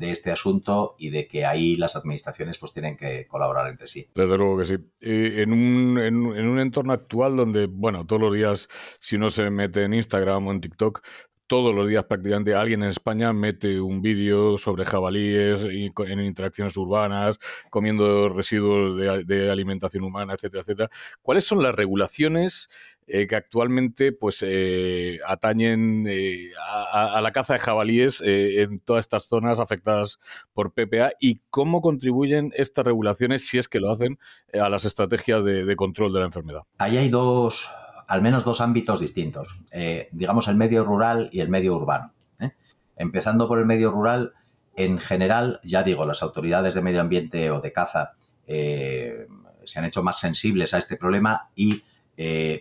este 0.00 0.32
asunto 0.32 0.96
y 0.98 1.10
de 1.10 1.28
que 1.28 1.44
ahí 1.44 1.76
las 1.76 1.94
administraciones 1.94 2.58
pues 2.58 2.72
tienen 2.72 2.96
que 2.96 3.26
colaborar 3.26 3.68
entre 3.68 3.86
sí. 3.86 4.06
Desde 4.14 4.36
luego 4.36 4.58
que 4.58 4.64
sí. 4.64 4.76
en, 5.00 5.52
un, 5.52 5.98
en, 5.98 6.16
un 6.16 6.58
entorno 6.58 6.92
actual 6.92 7.36
donde, 7.36 7.66
bueno, 7.66 8.06
todos 8.06 8.22
los 8.22 8.34
días, 8.34 8.68
si 8.98 9.16
uno 9.16 9.30
se 9.30 9.48
mete 9.50 9.84
en 9.84 9.94
Instagram 9.94 10.48
o 10.48 10.52
en 10.52 10.60
TikTok, 10.60 11.00
todos 11.46 11.74
los 11.74 11.88
días 11.88 12.04
prácticamente 12.04 12.54
alguien 12.54 12.82
en 12.82 12.90
España 12.90 13.32
mete 13.32 13.80
un 13.80 14.02
vídeo 14.02 14.58
sobre 14.58 14.84
jabalíes 14.84 15.62
en 15.62 16.20
interacciones 16.20 16.76
urbanas, 16.76 17.38
comiendo 17.70 18.28
residuos 18.28 18.96
de, 19.26 19.50
alimentación 19.50 20.04
humana, 20.04 20.34
etcétera, 20.34 20.62
etcétera. 20.62 20.90
¿Cuáles 21.22 21.44
son 21.44 21.62
las 21.62 21.74
regulaciones 21.74 22.68
eh, 23.06 23.26
que 23.26 23.36
actualmente 23.36 24.12
pues 24.12 24.42
eh, 24.44 25.20
atañen 25.26 26.06
eh, 26.08 26.50
a, 26.92 27.20
la 27.20 27.30
caza 27.30 27.54
de 27.54 27.60
jabalíes 27.60 28.20
en 28.20 28.80
todas 28.80 29.04
estas 29.04 29.26
zonas 29.26 29.58
afectadas 29.58 30.18
por 30.52 30.72
PPA 30.72 31.12
y 31.20 31.40
cómo 31.50 31.80
contribuyen 31.80 32.52
estas 32.56 32.84
regulaciones, 32.84 33.46
si 33.46 33.58
es 33.58 33.68
que 33.68 33.80
lo 33.80 33.90
hacen, 33.90 34.18
a 34.60 34.68
las 34.68 34.84
estrategias 34.84 35.44
de 35.44 35.76
control 35.76 36.12
de 36.12 36.20
la 36.20 36.26
enfermedad? 36.26 36.62
Ahí 36.78 36.96
hay 36.96 37.08
dos 37.08 37.68
al 38.06 38.22
menos 38.22 38.44
dos 38.44 38.60
ámbitos 38.60 39.00
distintos, 39.00 39.60
eh, 39.70 40.08
digamos 40.12 40.48
el 40.48 40.56
medio 40.56 40.84
rural 40.84 41.28
y 41.32 41.40
el 41.40 41.48
medio 41.48 41.74
urbano. 41.74 42.12
¿eh? 42.38 42.52
Empezando 42.96 43.48
por 43.48 43.58
el 43.58 43.66
medio 43.66 43.90
rural, 43.90 44.32
en 44.76 44.98
general, 44.98 45.60
ya 45.64 45.82
digo, 45.82 46.04
las 46.04 46.22
autoridades 46.22 46.74
de 46.74 46.82
medio 46.82 47.00
ambiente 47.00 47.50
o 47.50 47.60
de 47.60 47.72
caza 47.72 48.12
eh, 48.46 49.26
se 49.64 49.78
han 49.78 49.86
hecho 49.86 50.02
más 50.02 50.20
sensibles 50.20 50.74
a 50.74 50.78
este 50.78 50.96
problema 50.96 51.48
y 51.56 51.82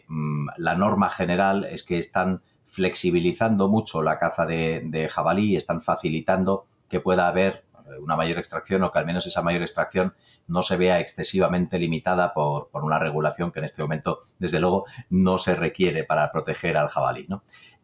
mm, 0.08 0.48
la 0.58 0.76
norma 0.76 1.10
general 1.10 1.66
es 1.66 1.84
que 1.84 2.00
están 2.00 2.42
flexibilizando 2.68 3.68
mucho 3.68 4.02
la 4.02 4.18
caza 4.18 4.46
de, 4.46 4.82
de 4.86 5.10
jabalí 5.10 5.52
y 5.52 5.56
están 5.56 5.82
facilitando 5.82 6.66
que 6.90 7.00
pueda 7.00 7.28
haber 7.28 7.65
una 8.00 8.16
mayor 8.16 8.38
extracción 8.38 8.84
o 8.84 8.92
que 8.92 9.00
al 9.00 9.06
menos 9.06 9.26
esa 9.28 9.42
mayor 9.42 9.62
extracción 9.62 10.14
no 10.48 10.64
se 10.64 10.78
vea 10.78 11.00
excesivamente 11.00 11.80
limitada 11.80 12.34
por, 12.34 12.70
una 12.74 13.00
regulación 13.00 13.52
que 13.52 13.60
en 13.60 13.66
este 13.66 13.82
momento, 13.82 14.22
desde 14.40 14.60
luego, 14.60 14.86
no 15.10 15.38
se 15.38 15.56
requiere 15.56 16.04
para 16.04 16.32
proteger 16.32 16.78
al 16.78 16.90
jabalí. 16.90 17.28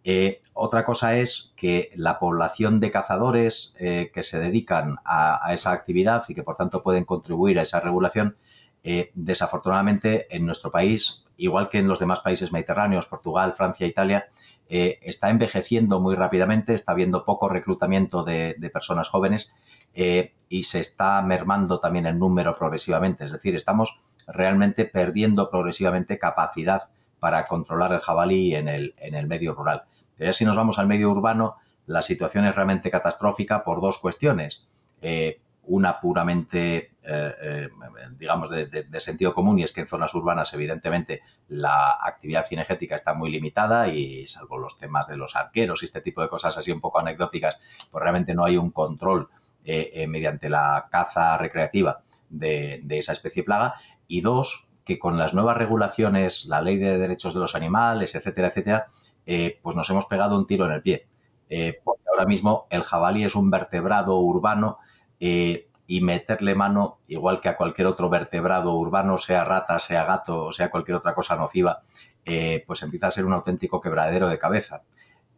Eh, 0.04 0.42
otra 0.54 0.84
cosa 0.84 1.18
es 1.18 1.54
que 1.56 1.92
la 1.96 2.20
población 2.20 2.80
de 2.80 2.92
cazadores 2.92 3.76
eh, 3.80 4.12
que 4.14 4.24
se 4.24 4.40
dedican 4.40 4.98
a, 5.06 5.54
esa 5.54 5.72
actividad 5.72 6.24
y 6.28 6.36
que 6.36 6.44
por 6.44 6.56
tanto 6.56 6.82
pueden 6.82 7.06
contribuir 7.06 7.60
a 7.60 7.64
esa 7.64 7.80
regulación, 7.80 8.36
eh, 8.84 9.12
desafortunadamente 9.14 10.36
en 10.36 10.46
nuestro 10.46 10.72
país, 10.72 11.26
igual 11.38 11.70
que 11.70 11.78
en 11.80 11.88
los 11.88 12.00
demás 12.00 12.22
países 12.22 12.52
mediterráneos, 12.52 13.06
Portugal, 13.06 13.54
Francia, 13.56 13.88
Italia, 13.88 14.28
está 14.74 15.30
envejeciendo 15.30 16.00
muy 16.00 16.16
rápidamente, 16.16 16.74
está 16.74 16.94
habiendo 16.94 17.26
poco 17.26 17.50
reclutamiento 17.50 18.24
de 18.24 18.72
personas 18.72 19.10
jóvenes 19.10 19.54
y 19.94 20.64
se 20.64 20.80
está 20.80 21.22
mermando 21.22 21.80
también 21.80 22.06
el 22.06 22.20
número 22.20 22.56
progresivamente. 22.56 23.26
Es 23.26 23.32
decir, 23.32 23.56
estamos 23.56 24.00
realmente 24.28 24.86
perdiendo 24.86 25.50
progresivamente 25.50 26.20
capacidad 26.20 26.90
para 27.20 27.46
controlar 27.48 27.94
el 27.94 28.00
jabalí 28.00 28.56
en 28.56 28.68
el, 28.68 28.96
en 28.98 29.16
el 29.16 29.28
medio 29.28 29.54
rural. 29.54 29.84
Pero 30.18 30.30
ya 30.30 30.34
si 30.34 30.46
nos 30.46 30.56
vamos 30.56 30.80
al 30.80 30.88
medio 30.88 31.10
urbano, 31.12 31.58
la 31.88 32.02
situación 32.02 32.46
es 32.46 32.56
realmente 32.56 32.92
catastrófica 32.92 33.64
por 33.64 33.82
dos 33.82 33.98
cuestiones. 33.98 34.66
Eh, 35.02 35.40
una 35.64 36.00
puramente, 36.00 36.92
eh, 37.04 37.34
eh, 37.42 37.70
digamos, 38.18 38.50
de, 38.50 39.00
sentido 39.00 39.34
común, 39.34 39.60
y 39.60 39.64
es 39.64 39.72
que 39.72 39.82
en 39.82 39.88
zonas 39.88 40.14
urbanas, 40.16 40.54
evidentemente, 40.54 41.22
la 41.50 41.98
actividad 42.02 42.48
cinegética 42.48 42.96
está 42.96 43.14
muy 43.14 43.30
limitada 43.30 43.88
y, 43.88 44.26
salvo 44.26 44.58
los 44.58 44.80
temas 44.80 45.08
de 45.08 45.18
los 45.18 45.36
arqueros 45.36 45.82
y 45.82 45.86
este 45.86 46.02
tipo 46.02 46.22
de 46.22 46.30
cosas 46.30 46.58
así 46.58 46.72
un 46.72 46.82
poco 46.82 47.00
anecdóticas, 47.00 47.60
pues 47.92 48.02
realmente 48.02 48.34
no 48.34 48.44
hay 48.44 48.58
un 48.58 48.72
control 48.72 49.30
mediante 49.66 50.50
la 50.50 50.88
caza 50.92 51.38
recreativa 51.38 52.02
de, 52.30 52.84
esa 52.90 53.14
especie 53.14 53.44
plaga. 53.44 53.76
Y 54.08 54.22
dos, 54.22 54.68
que 54.84 55.00
con 55.00 55.18
las 55.18 55.34
nuevas 55.34 55.58
regulaciones, 55.58 56.46
la 56.46 56.62
ley 56.62 56.78
de 56.78 56.98
derechos 56.98 57.34
de 57.34 57.40
los 57.40 57.56
animales, 57.56 58.16
etcétera, 58.16 58.48
etcétera, 58.48 58.88
pues 59.62 59.76
nos 59.76 59.90
hemos 59.90 60.06
pegado 60.06 60.38
un 60.38 60.48
tiro 60.48 60.66
en 60.66 60.72
el 60.72 60.82
pie. 60.82 61.08
porque 61.84 62.04
ahora 62.12 62.26
mismo 62.26 62.68
el 62.70 62.84
jabalí 62.84 63.24
es 63.24 63.36
un 63.36 63.50
vertebrado 63.50 64.18
urbano 64.20 64.80
eh, 65.24 65.68
y 65.86 66.02
meterle 66.02 66.56
mano, 66.56 67.00
igual 67.08 67.42
que 67.42 67.50
a 67.50 67.56
cualquier 67.56 67.86
otro 67.86 68.10
vertebrado 68.10 68.74
urbano, 68.74 69.20
sea 69.20 69.44
rata, 69.44 69.78
sea 69.78 70.04
gato 70.06 70.46
o 70.46 70.52
sea 70.52 70.72
cualquier 70.72 70.98
otra 70.98 71.14
cosa 71.14 71.36
nociva, 71.36 71.84
eh, 72.26 72.64
pues 72.66 72.82
empieza 72.82 73.08
a 73.08 73.12
ser 73.12 73.26
un 73.26 73.34
auténtico 73.34 73.80
quebradero 73.80 74.28
de 74.28 74.40
cabeza. 74.40 74.82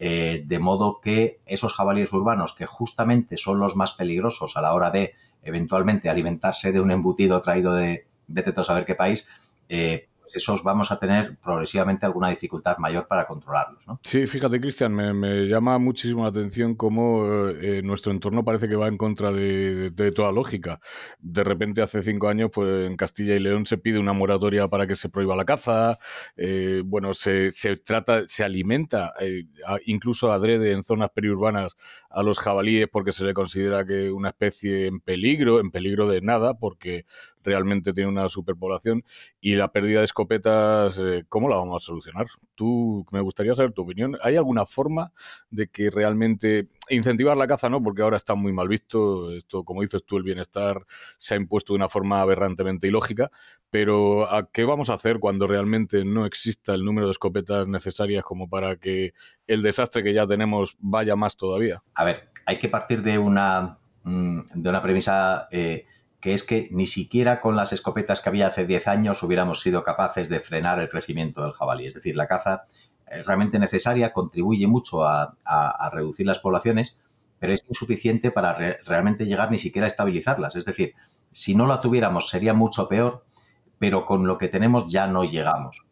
Eh, 0.05 0.43
de 0.45 0.59
modo 0.59 0.99
que 0.99 1.39
esos 1.45 1.73
jabalíes 1.73 2.11
urbanos, 2.11 2.53
que 2.53 2.65
justamente 2.65 3.37
son 3.37 3.61
los 3.61 3.77
más 3.77 3.93
peligrosos 3.93 4.57
a 4.57 4.61
la 4.61 4.73
hora 4.73 4.91
de 4.91 5.13
eventualmente 5.43 6.09
alimentarse 6.09 6.73
de 6.73 6.81
un 6.81 6.91
embutido 6.91 7.39
traído 7.39 7.73
de 7.73 8.05
vete 8.27 8.51
a 8.53 8.65
saber 8.65 8.83
qué 8.83 8.95
país, 8.95 9.25
pues 9.69 10.01
esos 10.33 10.63
vamos 10.63 10.91
a 10.91 10.99
tener 10.99 11.37
progresivamente 11.37 12.05
alguna 12.05 12.29
dificultad 12.29 12.77
mayor 12.77 13.07
para 13.07 13.25
controlarlos. 13.25 13.87
¿no? 13.87 13.99
Sí, 14.01 14.25
fíjate, 14.27 14.59
Cristian, 14.59 14.93
me, 14.93 15.47
llama 15.47 15.77
muchísimo 15.77 16.23
la 16.23 16.29
atención 16.29 16.75
cómo 16.75 17.49
eh, 17.49 17.81
nuestro 17.83 18.11
entorno 18.11 18.43
parece 18.43 18.67
que 18.67 18.75
va 18.75 18.87
en 18.87 18.97
contra 18.97 19.31
de, 19.31 19.91
toda 20.15 20.31
lógica. 20.31 20.79
De 21.19 21.43
repente, 21.43 21.81
hace 21.81 22.01
cinco 22.01 22.27
años, 22.27 22.49
pues 22.53 22.87
en 22.87 22.97
Castilla 22.97 23.35
y 23.35 23.39
León 23.39 23.65
se 23.65 23.77
pide 23.77 23.99
una 23.99 24.13
moratoria 24.13 24.67
para 24.67 24.87
que 24.87 24.95
se 24.95 25.09
prohíba 25.09 25.35
la 25.35 25.45
caza. 25.45 25.97
Eh, 26.35 26.81
bueno, 26.85 27.13
se, 27.13 27.51
trata, 27.85 28.27
se 28.27 28.43
alimenta, 28.43 29.13
eh, 29.19 29.45
incluso 29.85 30.31
adrede 30.31 30.71
en 30.71 30.83
zonas 30.83 31.09
periurbanas 31.11 31.75
a 32.09 32.23
los 32.23 32.39
jabalíes 32.39 32.87
porque 32.91 33.11
se 33.11 33.25
le 33.25 33.33
considera 33.33 33.85
que 33.85 34.11
una 34.11 34.29
especie 34.29 34.87
en 34.87 34.99
peligro, 34.99 35.59
en 35.59 35.71
peligro 35.71 36.07
de 36.07 36.21
nada, 36.21 36.55
porque 36.55 37.05
realmente 37.43 37.93
tiene 37.93 38.09
una 38.09 38.29
superpoblación 38.29 39.03
y 39.39 39.55
la 39.55 39.71
pérdida 39.71 39.99
de 39.99 40.05
escopetas, 40.05 40.97
eh, 40.99 41.23
¿cómo 41.29 41.49
la 41.49 41.57
vamos 41.57 41.83
a 41.83 41.85
solucionar? 41.85 42.27
Tú, 42.55 43.05
me 43.11 43.21
gustaría 43.21 43.55
saber 43.55 43.73
tu 43.73 43.83
opinión. 43.83 44.17
¿Hay 44.21 44.35
alguna 44.35 44.65
forma 44.65 45.11
de 45.49 45.67
que 45.67 45.89
realmente 45.89 46.67
incentivar 46.89 47.37
la 47.37 47.47
caza, 47.47 47.69
no? 47.69 47.81
Porque 47.81 48.01
ahora 48.01 48.17
está 48.17 48.35
muy 48.35 48.51
mal 48.51 48.67
visto. 48.67 49.31
Esto, 49.31 49.63
como 49.63 49.81
dices 49.81 50.03
tú, 50.05 50.17
el 50.17 50.23
bienestar 50.23 50.85
se 51.17 51.33
ha 51.33 51.37
impuesto 51.37 51.73
de 51.73 51.77
una 51.77 51.89
forma 51.89 52.21
aberrantemente 52.21 52.87
ilógica. 52.87 53.31
Pero 53.69 54.31
¿a 54.31 54.49
qué 54.51 54.65
vamos 54.65 54.89
a 54.89 54.93
hacer 54.93 55.19
cuando 55.19 55.47
realmente 55.47 56.05
no 56.05 56.25
exista 56.25 56.73
el 56.75 56.85
número 56.85 57.07
de 57.07 57.11
escopetas 57.11 57.67
necesarias 57.67 58.23
como 58.23 58.47
para 58.47 58.75
que 58.75 59.13
el 59.47 59.63
desastre 59.63 60.03
que 60.03 60.13
ya 60.13 60.27
tenemos 60.27 60.77
vaya 60.79 61.15
más 61.15 61.35
todavía? 61.37 61.81
A 61.95 62.03
ver, 62.03 62.29
hay 62.45 62.59
que 62.59 62.69
partir 62.69 63.01
de 63.01 63.17
una, 63.17 63.77
mm, 64.03 64.41
de 64.53 64.69
una 64.69 64.81
premisa 64.81 65.47
eh, 65.51 65.87
que 66.23 66.33
es 66.33 66.45
que 66.45 66.69
ni 66.71 66.87
siquiera 66.87 67.41
con 67.41 67.57
las 67.57 67.73
escopetas 67.73 68.21
que 68.21 68.29
había 68.29 68.47
hace 68.47 68.65
10 68.65 68.87
años 68.87 69.21
hubiéramos 69.23 69.59
sido 69.59 69.83
capaces 69.83 70.29
de 70.29 70.39
frenar 70.39 70.79
el 70.79 70.89
crecimiento 70.89 71.43
del 71.43 71.51
jabalí. 71.51 71.85
Es 71.85 71.95
decir, 71.95 72.15
la 72.15 72.27
caza 72.27 72.63
es 73.05 73.25
realmente 73.25 73.59
necesaria, 73.59 74.13
contribuye 74.13 74.65
mucho 74.65 75.03
a, 75.03 75.35
reducir 75.91 76.25
las 76.25 76.39
poblaciones, 76.39 77.03
pero 77.39 77.51
es 77.51 77.65
insuficiente 77.67 78.31
para 78.31 78.53
realmente 78.85 79.25
llegar 79.25 79.51
ni 79.51 79.57
siquiera 79.57 79.85
a 79.85 79.89
estabilizarlas. 79.89 80.55
Es 80.55 80.63
decir, 80.63 80.93
si 81.29 81.55
no 81.55 81.67
la 81.67 81.81
tuviéramos 81.81 82.29
sería 82.29 82.53
mucho 82.53 82.87
peor, 82.87 83.25
pero 83.77 84.05
con 84.05 84.25
lo 84.25 84.37
que 84.37 84.47
tenemos 84.47 84.89
ya 84.89 85.07
no 85.07 85.25
llegamos. 85.25 85.83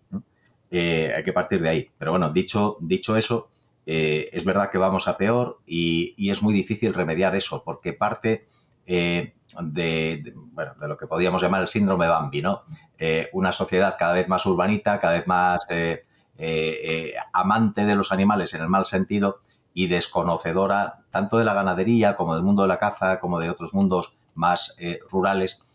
Eh, 0.69 1.11
hay 1.13 1.23
que 1.25 1.33
partir 1.33 1.61
de 1.61 1.67
ahí. 1.67 1.89
Pero 1.97 2.11
bueno, 2.11 2.31
dicho, 2.31 2.77
dicho 2.79 3.17
eso, 3.17 3.50
eh, 3.85 4.29
es 4.31 4.45
verdad 4.45 4.71
que 4.71 4.77
vamos 4.77 5.09
a 5.09 5.17
peor 5.17 5.59
y, 5.65 6.31
es 6.31 6.41
muy 6.41 6.53
difícil 6.53 6.93
remediar 6.93 7.35
eso, 7.35 7.63
porque 7.65 7.91
parte 7.91 8.47
eh, 8.85 9.33
de, 9.60 10.34
bueno, 10.36 10.74
de 10.79 10.88
lo 10.88 10.98
que 10.98 11.08
podríamos 11.08 11.41
llamar 11.41 11.62
el 11.62 11.67
síndrome 11.67 12.08
Bambi, 12.08 12.41
¿no? 12.41 12.63
Eh, 12.98 13.29
una 13.34 13.51
sociedad 13.51 13.96
cada 13.98 14.13
vez 14.13 14.27
más 14.27 14.46
urbanita, 14.46 15.00
cada 15.00 15.13
vez 15.13 15.25
más 15.25 15.62
eh, 15.70 16.05
eh, 16.38 17.13
amante 17.34 17.86
de 17.86 17.96
los 17.96 18.12
animales 18.12 18.53
en 18.53 18.62
el 18.62 18.70
mal 18.70 18.86
sentido 18.86 19.39
y 19.74 19.88
desconocedora 19.88 21.00
tanto 21.10 21.38
de 21.38 21.46
la 21.46 21.53
ganadería 21.53 22.15
como 22.15 22.36
del 22.36 22.43
mundo 22.43 22.62
de 22.62 22.67
la 22.67 22.77
caza, 22.77 23.20
como 23.20 23.39
de 23.39 23.50
otros 23.50 23.74
mundos 23.74 24.15
más 24.36 24.77
rurales, 25.10 25.65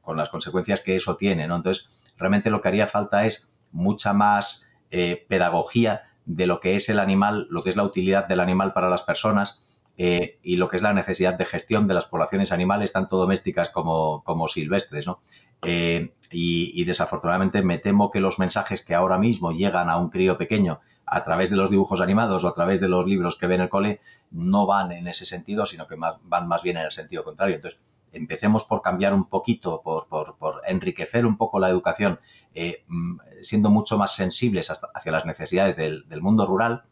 con 0.00 0.16
las 0.16 0.28
consecuencias 0.30 0.82
que 0.82 0.96
eso 0.96 1.16
tiene. 1.16 1.44
Entonces, 1.44 1.90
realmente 2.16 2.50
lo 2.50 2.60
que 2.60 2.68
haría 2.68 2.86
falta 2.86 3.26
es 3.26 3.50
mucha 3.72 4.12
más 4.12 4.64
pedagogía 4.90 6.02
de 6.24 6.46
lo 6.46 6.60
que 6.60 6.76
es 6.76 6.88
el 6.88 6.98
animal, 6.98 7.46
lo 7.50 7.62
que 7.62 7.70
es 7.70 7.76
la 7.76 7.84
utilidad 7.84 8.26
del 8.26 8.40
animal 8.40 8.72
para 8.72 8.90
las 8.90 9.02
personas, 9.02 9.65
eh, 9.98 10.38
y 10.42 10.56
lo 10.56 10.68
que 10.68 10.76
es 10.76 10.82
la 10.82 10.92
necesidad 10.92 11.34
de 11.34 11.44
gestión 11.44 11.86
de 11.86 11.94
las 11.94 12.06
poblaciones 12.06 12.52
animales, 12.52 12.92
tanto 12.92 13.16
domésticas 13.16 13.70
como, 13.70 14.48
silvestres. 14.48 15.06
¿no? 15.06 15.20
Eh, 15.62 16.12
y, 16.30 16.84
desafortunadamente 16.84 17.62
me 17.62 17.78
temo 17.78 18.10
que 18.10 18.20
los 18.20 18.38
mensajes 18.38 18.84
que 18.84 18.94
ahora 18.94 19.18
mismo 19.18 19.52
llegan 19.52 19.88
a 19.88 19.96
un 19.96 20.10
crío 20.10 20.36
pequeño 20.36 20.80
a 21.06 21.24
través 21.24 21.50
de 21.50 21.56
los 21.56 21.70
dibujos 21.70 22.00
animados 22.00 22.44
o 22.44 22.48
a 22.48 22.54
través 22.54 22.80
de 22.80 22.88
los 22.88 23.06
libros 23.06 23.36
que 23.36 23.46
ve 23.46 23.54
en 23.54 23.60
el 23.62 23.68
cole 23.68 24.00
no 24.30 24.66
van 24.66 24.92
en 24.92 25.06
ese 25.06 25.24
sentido, 25.24 25.64
sino 25.64 25.86
que 25.86 25.96
más, 25.96 26.18
van 26.24 26.48
más 26.48 26.62
bien 26.62 26.76
en 26.76 26.84
el 26.84 26.92
sentido 26.92 27.24
contrario. 27.24 27.56
Entonces, 27.56 27.80
empecemos 28.12 28.64
por 28.64 28.82
cambiar 28.82 29.14
un 29.14 29.28
poquito, 29.28 29.82
por, 29.82 30.62
enriquecer 30.66 31.24
un 31.24 31.36
poco 31.36 31.60
la 31.60 31.70
educación, 31.70 32.18
eh, 32.54 32.84
mm, 32.88 33.18
siendo 33.40 33.70
mucho 33.70 33.96
más 33.96 34.14
sensibles 34.14 34.70
hacia 34.70 35.12
las 35.12 35.24
necesidades 35.24 35.76
del 35.76 36.20
mundo 36.20 36.44
rural 36.44 36.84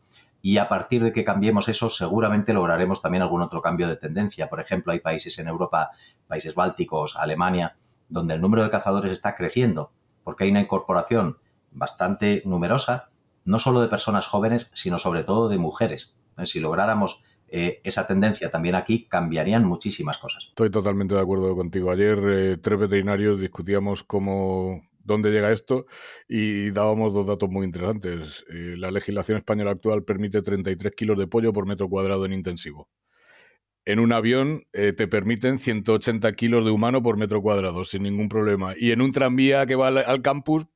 y 0.45 0.59
a 0.59 0.69
partir 0.69 1.03
de 1.03 1.15
que 1.15 1.25
cambiemos 1.25 1.71
eso, 1.71 1.89
seguramente 1.89 2.53
lograremos 2.53 3.01
también 3.01 3.23
algún 3.23 3.41
otro 3.41 3.63
cambio 3.63 3.89
de 3.89 3.97
tendencia. 3.97 4.51
Por 4.51 4.61
ejemplo, 4.61 4.93
hay 4.93 5.01
países 5.01 5.39
en 5.39 5.49
Europa, 5.49 5.93
países 6.27 6.55
bálticos, 6.55 7.17
Alemania, 7.17 7.77
donde 8.11 8.35
el 8.35 8.43
número 8.43 8.63
de 8.63 8.69
cazadores 8.69 9.11
está 9.11 9.37
creciendo, 9.37 9.91
porque 10.23 10.45
hay 10.45 10.51
una 10.51 10.61
incorporación 10.61 11.39
bastante 11.71 12.43
numerosa, 12.45 13.09
no 13.47 13.59
solo 13.59 13.81
de 13.81 13.89
personas 13.89 14.27
jóvenes, 14.27 14.71
sino 14.75 14.99
sobre 14.99 15.25
todo 15.25 15.49
de 15.49 15.57
mujeres. 15.57 16.15
Si 16.43 16.61
lográramos 16.61 17.23
eh, 17.49 17.81
esa 17.83 18.07
tendencia 18.07 18.51
también 18.51 18.75
aquí, 18.75 19.07
cambiarían 19.07 19.65
muchísimas 19.65 20.19
cosas. 20.19 20.45
Estoy 20.51 20.69
totalmente 20.69 21.15
de 21.15 21.23
acuerdo 21.23 21.57
contigo. 21.57 21.91
Ayer 21.91 22.19
eh, 22.23 22.57
tres 22.59 22.79
veterinarios 22.79 23.41
discutíamos 23.41 24.03
cómo 24.03 24.83
dónde 25.05 25.31
llega 25.31 25.53
esto 25.53 25.87
y 26.29 26.71
dábamos 26.71 27.13
dos 27.13 27.27
datos 27.27 27.49
muy 27.51 27.65
interesantes. 27.67 28.45
Eh, 28.51 28.75
la 28.77 28.91
legislación 28.91 29.39
española 29.39 29.73
actual 29.73 30.05
permite 30.05 30.43
33 30.43 30.93
kilos 30.95 31.19
de 31.19 31.27
pollo 31.27 31.53
por 31.53 31.67
metro 31.67 31.89
cuadrado 31.89 32.25
en 32.25 32.33
intensivo. 32.33 32.89
En 33.87 33.99
un 33.99 34.13
avión 34.13 34.67
eh, 34.73 34.95
te 34.95 35.07
permiten 35.07 35.59
180 35.59 36.33
kilos 36.33 36.65
de 36.65 36.71
humano 36.71 37.03
por 37.03 37.19
metro 37.19 37.43
cuadrado, 37.43 37.85
sin 37.85 38.03
ningún 38.03 38.31
problema. 38.31 38.73
Y 38.77 38.93
en 38.93 39.03
un 39.03 39.13
tranvía 39.13 39.67
que 39.67 39.75
va 39.75 39.89
al, 39.89 40.23
campus, 40.23 40.67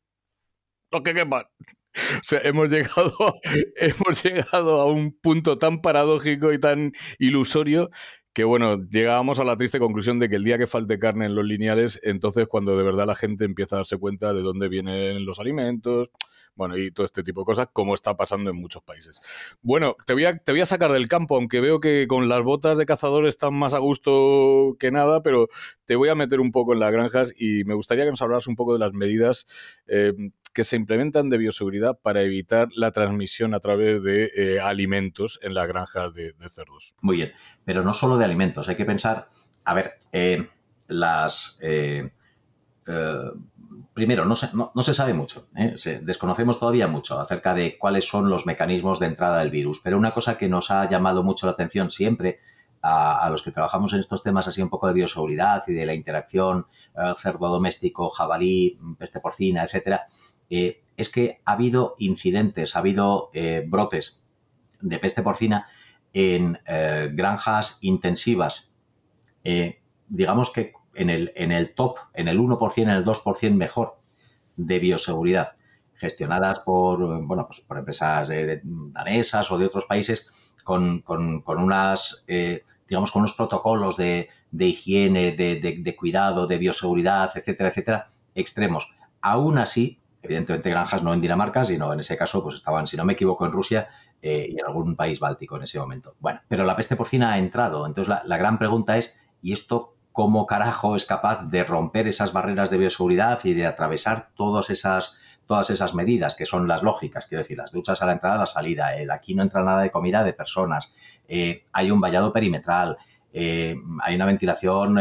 lo 0.90 1.02
que 1.02 1.14
sea, 2.22 2.40
hemos 2.44 2.70
llegado, 2.70 3.16
hemos 3.76 4.22
llegado 4.22 4.80
a 4.80 4.86
un 4.86 5.18
punto 5.18 5.56
tan 5.56 5.80
paradójico 5.80 6.52
y 6.52 6.60
tan 6.60 6.92
ilusorio 7.18 7.90
que 8.38 8.44
bueno, 8.44 8.80
llegábamos 8.88 9.40
a 9.40 9.44
la 9.44 9.56
triste 9.56 9.80
conclusión 9.80 10.20
de 10.20 10.28
que 10.28 10.36
el 10.36 10.44
día 10.44 10.58
que 10.58 10.68
falte 10.68 11.00
carne 11.00 11.26
en 11.26 11.34
los 11.34 11.44
lineales, 11.44 11.98
entonces 12.04 12.46
cuando 12.46 12.76
de 12.76 12.84
verdad 12.84 13.04
la 13.04 13.16
gente 13.16 13.44
empieza 13.44 13.74
a 13.74 13.78
darse 13.80 13.96
cuenta 13.96 14.32
de 14.32 14.42
dónde 14.42 14.68
vienen 14.68 15.26
los 15.26 15.40
alimentos, 15.40 16.10
bueno, 16.54 16.76
y 16.76 16.92
todo 16.92 17.04
este 17.04 17.24
tipo 17.24 17.40
de 17.40 17.46
cosas, 17.46 17.68
como 17.72 17.94
está 17.94 18.16
pasando 18.16 18.50
en 18.50 18.56
muchos 18.56 18.80
países. 18.84 19.20
Bueno, 19.60 19.96
te 20.06 20.12
voy, 20.12 20.24
a, 20.24 20.38
te 20.38 20.52
voy 20.52 20.60
a 20.60 20.66
sacar 20.66 20.92
del 20.92 21.08
campo, 21.08 21.34
aunque 21.34 21.60
veo 21.60 21.80
que 21.80 22.06
con 22.06 22.28
las 22.28 22.44
botas 22.44 22.78
de 22.78 22.86
cazador 22.86 23.26
están 23.26 23.54
más 23.54 23.74
a 23.74 23.78
gusto 23.78 24.76
que 24.78 24.92
nada, 24.92 25.20
pero 25.24 25.48
te 25.84 25.96
voy 25.96 26.08
a 26.08 26.14
meter 26.14 26.38
un 26.38 26.52
poco 26.52 26.74
en 26.74 26.78
las 26.78 26.92
granjas 26.92 27.34
y 27.36 27.64
me 27.64 27.74
gustaría 27.74 28.04
que 28.04 28.10
nos 28.10 28.22
hablaras 28.22 28.46
un 28.46 28.54
poco 28.54 28.72
de 28.72 28.78
las 28.78 28.92
medidas 28.92 29.46
eh, 29.88 30.12
que 30.52 30.64
se 30.64 30.76
implementan 30.76 31.30
de 31.30 31.38
bioseguridad 31.38 31.98
para 32.00 32.22
evitar 32.22 32.68
la 32.74 32.90
transmisión 32.90 33.54
a 33.54 33.60
través 33.60 34.02
de 34.02 34.30
eh, 34.36 34.60
alimentos 34.60 35.38
en 35.42 35.54
las 35.54 35.68
granjas 35.68 36.14
de, 36.14 36.32
cerdos. 36.48 36.94
Muy 37.00 37.16
bien, 37.16 37.32
pero 37.64 37.82
no 37.82 37.94
solo 37.94 38.16
de 38.16 38.24
alimentos, 38.24 38.68
hay 38.68 38.76
que 38.76 38.84
pensar, 38.84 39.28
a 39.64 39.74
ver, 39.74 39.94
eh, 40.12 40.48
las... 40.88 41.58
Eh, 41.62 42.10
primero, 43.92 44.24
no 44.24 44.34
se, 44.34 44.48
no, 44.54 44.82
se, 44.82 44.94
sabe 44.94 45.12
mucho, 45.12 45.48
desconocemos 46.00 46.58
todavía 46.58 46.88
mucho 46.88 47.20
acerca 47.20 47.52
de 47.52 47.76
cuáles 47.76 48.08
son 48.08 48.30
los 48.30 48.46
mecanismos 48.46 48.98
de 48.98 49.06
entrada 49.06 49.40
del 49.40 49.50
virus, 49.50 49.82
pero 49.84 49.98
una 49.98 50.14
cosa 50.14 50.38
que 50.38 50.48
nos 50.48 50.70
ha 50.70 50.88
llamado 50.88 51.22
mucho 51.22 51.44
la 51.44 51.52
atención 51.52 51.90
siempre 51.90 52.40
a, 52.82 53.28
los 53.30 53.42
que 53.42 53.50
trabajamos 53.50 53.92
en 53.92 54.00
estos 54.00 54.22
temas 54.22 54.46
así 54.48 54.62
un 54.62 54.70
poco 54.70 54.86
de 54.86 54.92
bioseguridad 54.92 55.62
y 55.66 55.72
de 55.72 55.86
la 55.86 55.94
interacción 55.94 56.66
eh, 56.96 57.14
cerdo 57.18 57.48
doméstico, 57.48 58.10
jabalí, 58.10 58.78
peste 58.98 59.20
porcina, 59.20 59.64
etcétera, 59.64 60.08
eh, 60.50 60.82
es 60.96 61.10
que 61.10 61.40
ha 61.44 61.52
habido 61.52 61.94
incidentes, 61.98 62.74
ha 62.74 62.80
habido 62.80 63.30
eh, 63.32 63.64
brotes 63.66 64.22
de 64.80 64.98
peste 64.98 65.22
porcina 65.22 65.68
en 66.12 66.58
granjas 67.12 67.78
intensivas, 67.80 68.70
digamos 70.08 70.50
que 70.50 70.72
en 70.94 71.10
el, 71.10 71.32
en 71.36 71.52
el 71.52 71.74
top, 71.74 71.98
en 72.14 72.28
el 72.28 72.40
1%, 72.40 72.78
en 72.78 72.88
el 72.88 73.04
2% 73.04 73.54
mejor 73.54 73.98
de 74.56 74.78
bioseguridad, 74.78 75.56
gestionadas 75.94 76.60
por, 76.60 77.22
bueno, 77.24 77.46
pues 77.46 77.60
por 77.60 77.78
empresas 77.78 78.30
danesas 78.62 79.50
o 79.50 79.58
de 79.58 79.66
otros 79.66 79.84
países 79.84 80.28
con, 80.64 81.02
unas, 81.46 82.24
eh, 82.28 82.64
digamos, 82.88 83.10
con 83.10 83.20
unos 83.20 83.32
protocolos 83.32 83.96
de, 83.96 84.28
higiene, 84.52 85.32
de, 85.32 85.96
cuidado, 85.96 86.46
de 86.46 86.58
bioseguridad, 86.58 87.30
etcétera, 87.34 87.70
etcétera, 87.70 88.10
extremos. 88.34 88.94
Aún 89.20 89.58
así, 89.58 89.98
evidentemente 90.28 90.70
granjas 90.70 91.02
no 91.02 91.14
en 91.14 91.20
Dinamarca, 91.20 91.64
sino 91.64 91.92
en 91.92 92.00
ese 92.00 92.16
caso, 92.16 92.42
pues 92.42 92.56
estaban, 92.56 92.86
si 92.86 92.96
no 92.96 93.04
me 93.04 93.14
equivoco, 93.14 93.46
en 93.46 93.52
Rusia 93.52 93.88
eh, 94.20 94.46
y 94.50 94.52
en 94.52 94.66
algún 94.66 94.94
país 94.94 95.18
báltico 95.20 95.56
en 95.56 95.62
ese 95.62 95.78
momento. 95.78 96.14
Bueno, 96.20 96.40
pero 96.48 96.64
la 96.64 96.76
peste 96.76 96.96
porcina 96.96 97.32
ha 97.32 97.38
entrado. 97.38 97.86
Entonces, 97.86 98.14
la, 98.24 98.36
gran 98.36 98.58
pregunta 98.58 98.98
es, 98.98 99.18
¿y 99.42 99.52
esto 99.52 99.94
cómo 100.12 100.46
carajo 100.46 100.96
es 100.96 101.06
capaz 101.06 101.44
de 101.44 101.64
romper 101.64 102.08
esas 102.08 102.32
barreras 102.32 102.70
de 102.70 102.78
bioseguridad 102.78 103.40
y 103.44 103.54
de 103.54 103.66
atravesar 103.66 104.28
todas 104.36 104.70
esas 104.70 105.16
todas 105.46 105.70
esas 105.70 105.94
medidas 105.94 106.34
que 106.34 106.44
son 106.44 106.68
las 106.68 106.82
lógicas, 106.82 107.26
quiero 107.26 107.42
decir, 107.42 107.56
las 107.56 107.72
duchas 107.72 108.02
a 108.02 108.04
la 108.04 108.12
entrada, 108.12 108.34
a 108.34 108.40
la 108.40 108.46
salida, 108.46 108.90
aquí 109.10 109.34
no 109.34 109.42
entra 109.42 109.62
nada 109.62 109.80
de 109.80 109.90
comida 109.90 110.22
de 110.22 110.34
personas, 110.34 110.94
eh, 111.26 111.64
hay 111.72 111.90
un 111.90 112.02
vallado 112.02 112.34
perimetral, 112.34 112.98
eh, 113.32 113.74
hay 114.02 114.14
una 114.14 114.26
ventilación 114.26 114.98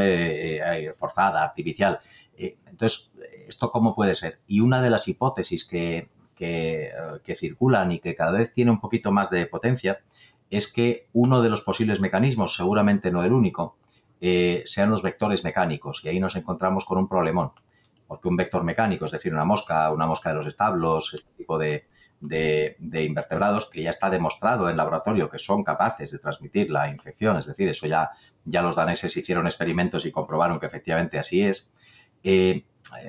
forzada, 0.98 1.43
artificial. 1.43 2.00
Entonces, 2.38 3.12
¿esto 3.48 3.72
cómo 3.72 3.96
puede 3.96 4.15
ser? 4.15 4.39
Y 4.48 4.60
una 4.60 4.82
de 4.82 4.89
las 4.89 5.08
hipótesis 5.08 5.65
que, 5.65 6.10
que, 6.36 7.36
circulan 7.39 7.91
y 7.91 8.00
que 8.00 8.15
cada 8.15 8.32
vez 8.32 8.53
tiene 8.53 8.72
un 8.72 8.79
poquito 8.79 9.12
más 9.12 9.29
de 9.29 9.46
potencia 9.48 10.00
es 10.50 10.72
que 10.72 11.08
uno 11.13 11.41
de 11.41 11.50
los 11.50 11.62
posibles 11.62 12.00
mecanismos, 12.00 12.56
seguramente 12.56 13.12
no 13.12 13.24
el 13.24 13.34
único, 13.34 13.77
sean 14.20 14.91
los 14.91 15.01
vectores 15.01 15.44
mecánicos. 15.44 16.01
Y 16.03 16.10
ahí 16.10 16.20
nos 16.20 16.36
encontramos 16.36 16.86
con 16.86 17.00
un 17.00 17.08
problemón 17.08 17.51
porque 18.08 18.27
un 18.27 18.38
vector 18.38 18.63
mecánico, 18.63 19.06
es 19.06 19.12
decir, 19.12 19.34
una 19.34 19.46
mosca, 19.46 19.91
una 19.91 20.08
mosca 20.08 20.29
de 20.29 20.36
los 20.36 20.48
establos, 20.48 21.13
este 21.13 21.29
tipo 21.38 21.58
de, 21.58 21.86
invertebrados 22.82 23.70
que 23.70 23.84
ya 23.84 23.89
está 23.89 24.10
demostrado 24.10 24.70
en 24.70 24.77
laboratorio 24.77 25.29
que 25.29 25.38
son 25.38 25.63
capaces 25.63 26.12
de 26.12 26.20
transmitir 26.20 26.72
la 26.72 26.89
infección, 26.89 27.38
es 27.38 27.46
decir, 27.46 27.70
eso 27.70 27.86
ya, 27.86 28.12
ya 28.46 28.62
los 28.62 28.77
daneses 28.77 29.15
hicieron 29.15 29.46
experimentos 29.46 30.06
y 30.06 30.12
comprobaron 30.12 30.60
que 30.60 30.65
efectivamente 30.65 31.20
así 31.20 31.44
es. 31.44 31.72
Eh, 32.24 32.63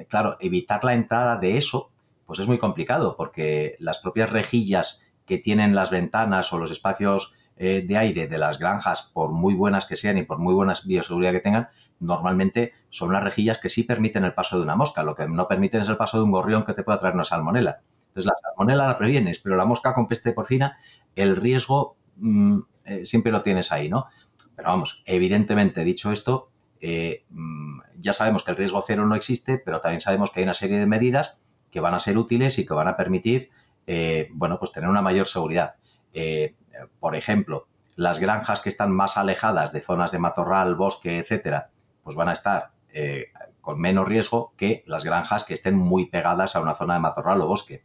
claro, 0.09 0.37
evitar 0.41 0.85
la 0.85 0.95
entrada 0.95 1.37
de 1.37 1.57
eso, 1.57 1.91
pues 2.27 2.39
es 2.39 2.47
muy 2.47 2.59
complicado, 2.59 3.17
porque 3.17 3.77
las 3.79 3.99
propias 3.99 4.31
rejillas 4.31 5.01
que 5.27 5.39
tienen 5.39 5.75
las 5.75 5.91
ventanas 5.91 6.53
o 6.53 6.59
los 6.59 6.71
espacios 6.71 7.35
eh, 7.57 7.85
de 7.87 7.97
aire 7.97 8.29
de 8.29 8.39
las 8.39 8.59
granjas, 8.59 9.11
por 9.13 9.31
muy 9.31 9.55
buenas 9.55 9.87
que 9.87 9.97
sean 9.97 10.19
y 10.19 10.23
por 10.23 10.39
muy 10.39 10.55
buenas 10.55 10.87
bioseguridad 10.87 11.33
que 11.33 11.41
tengan, 11.41 11.69
normalmente 12.01 12.73
son 12.91 13.13
las 13.13 13.25
rejillas 13.25 13.59
que 13.59 13.69
sí 13.69 13.83
permiten 13.83 14.25
el 14.25 14.35
paso 14.35 14.57
de 14.57 14.63
una 14.63 14.77
mosca. 14.77 15.03
Lo 15.03 15.15
que 15.15 15.27
no 15.29 15.49
permiten 15.49 15.83
es 15.83 15.89
el 15.89 15.97
paso 15.97 16.19
de 16.19 16.25
un 16.25 16.31
gorrión 16.31 16.65
que 16.65 16.75
te 16.75 16.83
pueda 16.83 17.01
traer 17.01 17.15
una 17.15 17.25
salmonela. 17.25 17.81
Entonces, 18.09 18.27
la 18.27 18.35
salmonela 18.43 18.87
la 18.87 18.99
previenes, 18.99 19.41
pero 19.41 19.57
la 19.57 19.65
mosca 19.65 19.95
con 19.95 20.07
peste 20.09 20.33
porcina, 20.33 20.79
el 21.17 21.37
riesgo 21.37 21.97
mm, 22.17 22.59
eh, 22.85 23.05
siempre 23.05 23.33
lo 23.33 23.43
tienes 23.43 23.73
ahí, 23.73 23.89
¿no? 23.89 24.07
Pero 24.55 24.69
vamos, 24.69 25.03
evidentemente, 25.07 25.85
dicho 25.85 26.13
esto, 26.13 26.51
eh, 26.81 27.25
mm, 27.31 27.81
ya 28.01 28.13
sabemos 28.13 28.45
que 28.45 28.53
el 28.53 28.57
riesgo 28.57 28.85
cero 28.87 29.07
no 29.07 29.15
existe, 29.15 29.59
pero 29.59 29.81
también 29.81 30.01
sabemos 30.01 30.31
que 30.31 30.41
hay 30.41 30.45
una 30.45 30.55
serie 30.55 30.79
de 30.79 30.87
medidas 30.87 31.39
que 31.71 31.81
van 31.81 31.95
a 31.95 31.99
ser 31.99 32.19
útiles 32.19 32.59
y 32.59 32.67
que 32.67 32.75
van 32.75 32.89
a 32.89 32.97
permitir, 32.97 33.51
eh, 33.87 34.29
bueno, 34.33 34.59
pues 34.59 34.73
tener 34.73 34.89
una 34.89 35.03
mayor 35.03 35.27
seguridad. 35.29 35.75
por 37.01 37.17
ejemplo, 37.17 37.67
las 37.99 38.21
granjas 38.21 38.61
que 38.61 38.69
están 38.69 38.93
más 38.93 39.17
alejadas 39.17 39.73
de 39.73 39.81
zonas 39.81 40.13
de 40.13 40.21
matorral, 40.21 40.77
bosque, 40.77 41.19
etcétera, 41.19 41.71
pues 42.05 42.15
van 42.15 42.29
a 42.29 42.33
estar 42.33 42.71
eh, 42.93 43.33
con 43.61 43.81
menos 43.81 44.07
riesgo 44.07 44.55
que 44.57 44.83
las 44.87 45.05
granjas 45.05 45.45
que 45.45 45.55
estén 45.55 45.77
muy 45.77 46.07
pegadas 46.07 46.57
a 46.57 46.61
una 46.61 46.75
zona 46.75 46.95
de 46.95 47.01
matorral 47.01 47.41
o 47.43 47.49
bosque. 47.49 47.83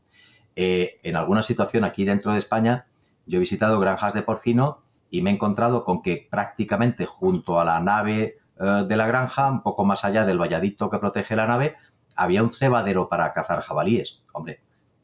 Eh, 0.56 1.00
en 1.04 1.15
alguna 1.15 1.44
situación 1.44 1.84
aquí 1.84 2.06
dentro 2.06 2.32
de 2.32 2.38
España, 2.38 2.86
yo 3.26 3.38
he 3.38 3.39
visitado 3.39 3.80
granjas 3.80 4.13
de 4.13 4.22
porcino 4.22 4.84
y 5.10 5.22
me 5.22 5.32
he 5.32 5.34
encontrado 5.34 5.84
con 5.84 6.02
que 6.02 6.28
prácticamente 6.30 7.06
junto 7.06 7.60
a 7.60 7.65
la 7.65 7.80
nave 7.80 8.38
eh, 8.60 8.86
de 8.88 8.98
la 8.98 9.08
granja, 9.08 9.48
un 9.50 9.62
poco 9.63 9.86
más 9.86 10.06
allá 10.06 10.26
del 10.26 10.39
valladito 10.39 10.89
que 10.89 11.00
protege 11.00 11.36
la 11.36 11.48
nave, 11.48 11.76
había 12.16 12.44
un 12.44 12.52
cebadero 12.52 13.10
para 13.10 13.34
cazar 13.34 13.62
jabalíes. 13.62 14.24
Hombre, 14.34 14.62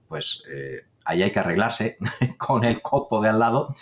pues 0.08 0.44
ahí 1.06 1.22
hay 1.24 1.32
que 1.32 1.40
arreglarse 1.40 1.98
con 2.38 2.64
el 2.64 2.82
coto 2.82 3.22
de 3.22 3.30
al 3.30 3.40
lado 3.40 3.76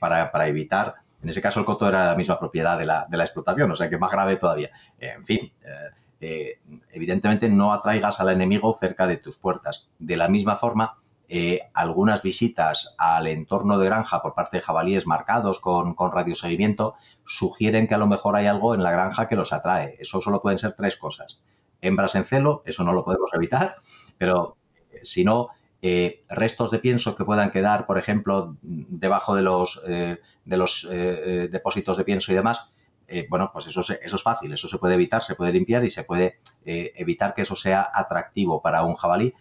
para, 0.00 0.30
para, 0.30 0.46
evitar 0.46 0.96
en 1.26 1.30
ese 1.30 1.42
caso, 1.42 1.58
el 1.58 1.66
coto 1.66 1.88
era 1.88 2.06
la 2.06 2.14
misma 2.14 2.38
propiedad 2.38 2.78
de 2.78 2.86
la, 2.86 3.08
explotación, 3.10 3.68
o 3.70 3.74
sea 3.74 3.90
que 3.90 3.98
más 3.98 4.12
grave 4.12 4.36
todavía. 4.36 4.70
en 5.00 5.24
fin, 5.24 5.52
eh, 5.64 5.90
eh, 6.20 6.58
evidentemente 6.92 7.48
no 7.48 7.72
atraigas 7.72 8.20
al 8.20 8.30
enemigo 8.30 8.72
cerca 8.74 9.06
de 9.06 9.16
tus 9.16 9.36
puertas. 9.36 9.88
De 9.98 10.16
la 10.16 10.28
misma 10.28 10.56
forma, 10.56 10.98
eh, 11.28 11.60
algunas 11.74 12.22
visitas 12.22 12.94
al 12.98 13.26
entorno 13.26 13.78
de 13.78 13.86
granja 13.86 14.22
por 14.22 14.34
parte 14.34 14.58
de 14.58 14.62
jabalíes 14.62 15.06
marcados 15.06 15.60
con, 15.60 15.94
con 15.94 16.12
radioseguimiento 16.12 16.94
sugieren 17.26 17.88
que 17.88 17.94
a 17.94 17.98
lo 17.98 18.06
mejor 18.06 18.36
hay 18.36 18.46
algo 18.46 18.74
en 18.74 18.82
la 18.82 18.92
granja 18.92 19.28
que 19.28 19.36
los 19.36 19.52
atrae. 19.52 19.96
Eso 19.98 20.20
solo 20.20 20.40
pueden 20.40 20.58
ser 20.58 20.74
tres 20.76 20.96
cosas. 20.96 21.40
Hembras 21.80 22.14
en 22.14 22.24
celo, 22.24 22.62
eso 22.64 22.84
no 22.84 22.92
lo 22.92 23.04
podemos 23.04 23.30
evitar, 23.34 23.74
pero 24.18 24.56
si 25.02 25.24
no, 25.24 25.50
restos 26.28 26.72
de 26.72 26.78
pienso 26.80 27.14
que 27.14 27.24
puedan 27.24 27.52
quedar, 27.52 27.86
por 27.86 27.98
ejemplo, 27.98 28.56
debajo 28.62 29.36
de 29.36 29.42
los 29.42 29.80
de 30.46 30.56
los 30.56 30.84
eh, 30.84 30.88
eh, 30.94 31.48
depósitos 31.50 31.98
de 31.98 32.04
pienso 32.04 32.32
y 32.32 32.36
demás, 32.36 32.70
eh, 33.08 33.26
bueno, 33.28 33.50
pues 33.52 33.66
eso, 33.66 33.80
eso 33.80 34.16
es 34.16 34.22
fácil, 34.22 34.52
eso 34.52 34.68
se 34.68 34.78
puede 34.78 34.94
evitar, 34.94 35.22
se 35.22 35.34
puede 35.34 35.52
limpiar 35.52 35.84
y 35.84 35.90
se 35.90 36.04
puede 36.04 36.38
evitar 36.64 37.34
que 37.34 37.42
eso 37.42 37.54
sea 37.54 37.88
atractivo 37.92 38.62
para 38.62 38.82
un 38.84 38.94
jabalí. 38.94 39.34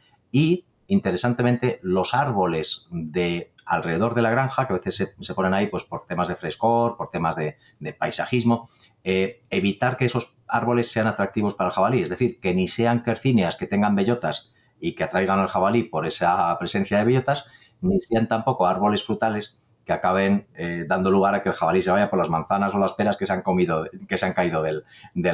Interesantemente, 0.88 1.80
los 1.82 2.14
árboles 2.14 2.88
de 2.92 3.52
alrededor 3.66 4.14
de 4.14 4.22
la 4.22 4.30
granja, 4.30 4.68
que 4.68 4.74
a 4.74 4.78
veces 4.78 5.16
se, 5.20 5.34
ponen 5.34 5.54
ahí 5.54 5.68
pues 5.68 5.84
por 5.84 6.06
temas 6.06 6.28
de 6.28 6.36
frescor, 6.36 6.98
por 6.98 7.10
temas 7.10 7.36
de, 7.36 7.58
paisajismo, 7.98 8.70
evitar 9.04 9.98
que 9.98 10.06
esos 10.06 10.36
árboles 10.48 10.92
sean 10.92 11.08
atractivos 11.08 11.56
para 11.56 11.70
el 11.70 11.76
jabalí, 11.76 12.02
es 12.02 12.10
decir, 12.10 12.40
que 12.40 12.54
ni 12.54 12.68
sean 12.68 13.04
quercíneas 13.04 13.56
que 13.56 13.68
tengan 13.68 13.96
bellotas 13.96 14.52
y 14.80 14.94
que 14.94 15.04
atraigan 15.04 15.40
al 15.40 15.48
jabalí 15.48 15.84
por 15.84 16.06
esa 16.06 16.58
presencia 16.60 17.00
de 17.00 17.06
bellotas, 17.06 17.46
ni 17.82 18.00
sean 18.02 18.28
tampoco 18.28 18.68
árboles 18.68 19.04
frutales 19.04 19.62
que 19.86 19.94
acaben 19.94 20.48
eh, 20.56 20.86
dando 20.88 21.12
lugar 21.12 21.36
a 21.36 21.44
que 21.44 21.50
el 21.50 21.56
jabalí 21.56 21.82
se 21.82 21.92
vaya 21.92 22.10
por 22.10 22.18
las 22.18 22.30
manzanas 22.30 22.74
o 22.74 22.80
las 22.80 22.94
peras 22.94 23.18
que 23.18 23.26
se 23.26 23.34
han 23.34 23.44
comido, 23.44 23.86
que 24.08 24.18
se 24.18 24.26
han 24.26 24.34
caído 24.34 24.64
del, 24.64 24.84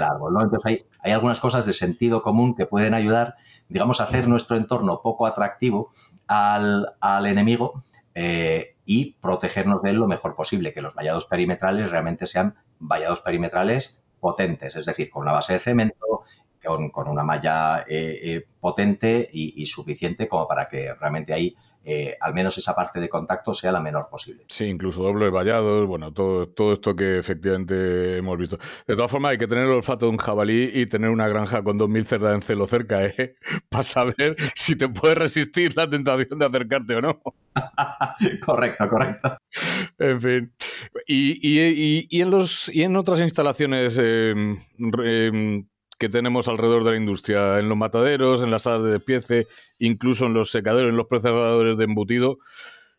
árbol. 0.03 0.33
¿no? 0.33 0.41
Entonces 0.41 0.83
hay, 1.01 1.11
algunas 1.11 1.39
cosas 1.39 1.65
de 1.65 1.73
sentido 1.73 2.21
común 2.21 2.55
que 2.55 2.65
pueden 2.65 2.93
ayudar, 2.93 3.35
digamos, 3.71 4.01
hacer 4.01 4.27
nuestro 4.27 4.57
entorno 4.57 5.01
poco 5.01 5.25
atractivo 5.25 5.91
al, 6.27 6.85
enemigo 7.25 7.85
eh, 8.13 8.75
y 8.85 9.13
protegernos 9.13 9.81
de 9.81 9.91
él 9.91 9.95
lo 9.95 10.07
mejor 10.07 10.35
posible, 10.35 10.73
que 10.73 10.81
los 10.81 10.93
vallados 10.93 11.25
perimetrales 11.25 11.89
realmente 11.89 12.25
sean 12.25 12.55
vallados 12.79 13.21
perimetrales 13.21 14.01
potentes, 14.19 14.75
es 14.75 14.85
decir, 14.85 15.09
con 15.09 15.23
una 15.23 15.31
base 15.31 15.53
de 15.53 15.59
cemento, 15.59 16.25
con, 16.63 17.07
una 17.07 17.23
malla 17.23 17.85
eh, 17.87 18.45
potente 18.59 19.29
y, 19.31 19.61
y, 19.61 19.65
suficiente 19.65 20.27
como 20.27 20.47
para 20.47 20.67
que 20.67 20.93
realmente 20.93 21.33
ahí 21.33 21.55
eh, 21.83 22.15
al 22.19 22.33
menos 22.33 22.57
esa 22.57 22.75
parte 22.75 22.99
de 22.99 23.09
contacto 23.09 23.53
sea 23.53 23.71
la 23.71 23.79
menor 23.79 24.07
posible. 24.09 24.45
Sí, 24.47 24.65
incluso 24.65 25.01
doble 25.01 25.29
vallados, 25.29 25.87
bueno, 25.87 26.13
todo, 26.13 26.47
todo 26.47 26.73
esto 26.73 26.95
que 26.95 27.17
efectivamente 27.17 28.17
hemos 28.17 28.37
visto. 28.37 28.59
De 28.85 28.95
todas 28.95 29.09
formas, 29.09 29.31
hay 29.31 29.37
que 29.39 29.47
tener 29.47 29.65
el 29.65 29.71
olfato 29.71 30.05
de 30.05 30.11
un 30.11 30.17
jabalí 30.17 30.69
y 30.73 30.85
tener 30.85 31.09
una 31.09 31.27
granja 31.27 31.63
con 31.63 31.79
2.000 31.79 32.05
cerdas 32.05 32.35
en 32.35 32.41
celo 32.43 32.67
cerca, 32.67 33.03
¿eh? 33.03 33.35
Para 33.69 33.83
saber 33.83 34.35
si 34.55 34.75
te 34.75 34.89
puedes 34.89 35.17
resistir 35.17 35.75
la 35.75 35.89
tentación 35.89 36.37
de 36.37 36.45
acercarte 36.45 36.95
o 36.95 37.01
no. 37.01 37.21
correcto, 38.45 38.87
correcto. 38.87 39.37
En 39.97 40.21
fin. 40.21 40.53
Y, 41.07 41.39
y, 41.41 42.07
y, 42.09 42.21
en, 42.21 42.29
los, 42.29 42.69
y 42.69 42.83
en 42.83 42.95
otras 42.95 43.19
instalaciones 43.21 43.97
eh, 43.99 44.33
que 46.01 46.09
tenemos 46.09 46.47
alrededor 46.47 46.83
de 46.83 46.91
la 46.91 46.97
industria, 46.97 47.59
en 47.59 47.69
los 47.69 47.77
mataderos, 47.77 48.41
en 48.41 48.49
las 48.49 48.63
salas 48.63 48.85
de 48.85 48.93
despiece, 48.93 49.45
incluso 49.77 50.25
en 50.25 50.33
los 50.33 50.49
secadores, 50.49 50.89
en 50.89 50.97
los 50.97 51.05
procesadores 51.05 51.77
de 51.77 51.83
embutido. 51.83 52.39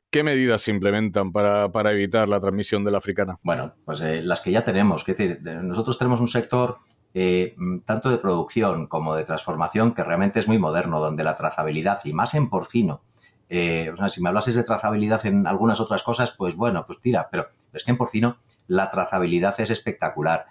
¿Qué 0.09 0.23
medidas 0.23 0.63
se 0.63 0.71
implementan 0.71 1.33
para, 1.33 1.91
evitar 1.91 2.29
la 2.29 2.39
transmisión 2.39 2.85
de 2.85 2.93
la 2.93 2.99
africana? 2.99 3.39
Bueno, 3.43 3.75
pues 3.85 4.03
eh, 4.03 4.23
las 4.23 4.41
que 4.41 4.53
ya 4.53 4.65
tenemos. 4.65 5.05
Decir, 5.05 5.41
nosotros 5.43 5.99
tenemos 5.99 6.21
un 6.21 6.29
sector 6.29 6.79
eh, 7.13 7.57
tanto 7.87 8.09
de 8.09 8.19
producción 8.19 8.87
como 8.87 9.17
de 9.17 9.25
transformación 9.25 9.95
que 9.95 10.05
realmente 10.05 10.39
es 10.39 10.47
muy 10.47 10.59
moderno, 10.59 11.01
donde 11.01 11.25
la 11.25 11.37
trazabilidad, 11.37 12.03
y 12.05 12.13
más 12.13 12.35
en 12.35 12.49
porcino, 12.49 13.03
eh, 13.49 13.91
o 13.93 13.97
sea, 13.97 14.09
si 14.11 14.23
me 14.23 14.29
hablases 14.29 14.55
de 14.55 14.63
trazabilidad 14.63 15.27
en 15.27 15.49
algunas 15.49 15.81
otras 15.81 16.05
cosas, 16.05 16.31
pues 16.39 16.55
bueno, 16.55 16.87
pues 16.87 17.01
tira, 17.01 17.29
pero 17.33 17.49
es 17.73 17.83
que 17.83 17.91
en 17.91 17.97
porcino 17.97 18.37
la 18.69 18.93
trazabilidad 18.93 19.61
es 19.61 19.71
espectacular. 19.71 20.47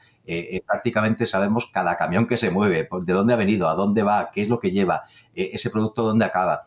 Prácticamente 0.65 1.25
sabemos 1.25 1.65
cada 1.71 1.97
camión 1.97 2.27
que 2.27 2.37
se 2.37 2.51
mueve, 2.51 2.87
de 2.89 3.13
dónde 3.13 3.33
ha 3.33 3.37
venido, 3.37 3.69
a 3.69 3.75
dónde 3.75 4.03
va, 4.03 4.31
qué 4.33 4.41
es 4.41 4.49
lo 4.49 4.59
que 4.59 4.71
lleva, 4.71 5.03
ese 5.33 5.69
producto 5.69 6.03
dónde 6.03 6.25
acaba. 6.25 6.63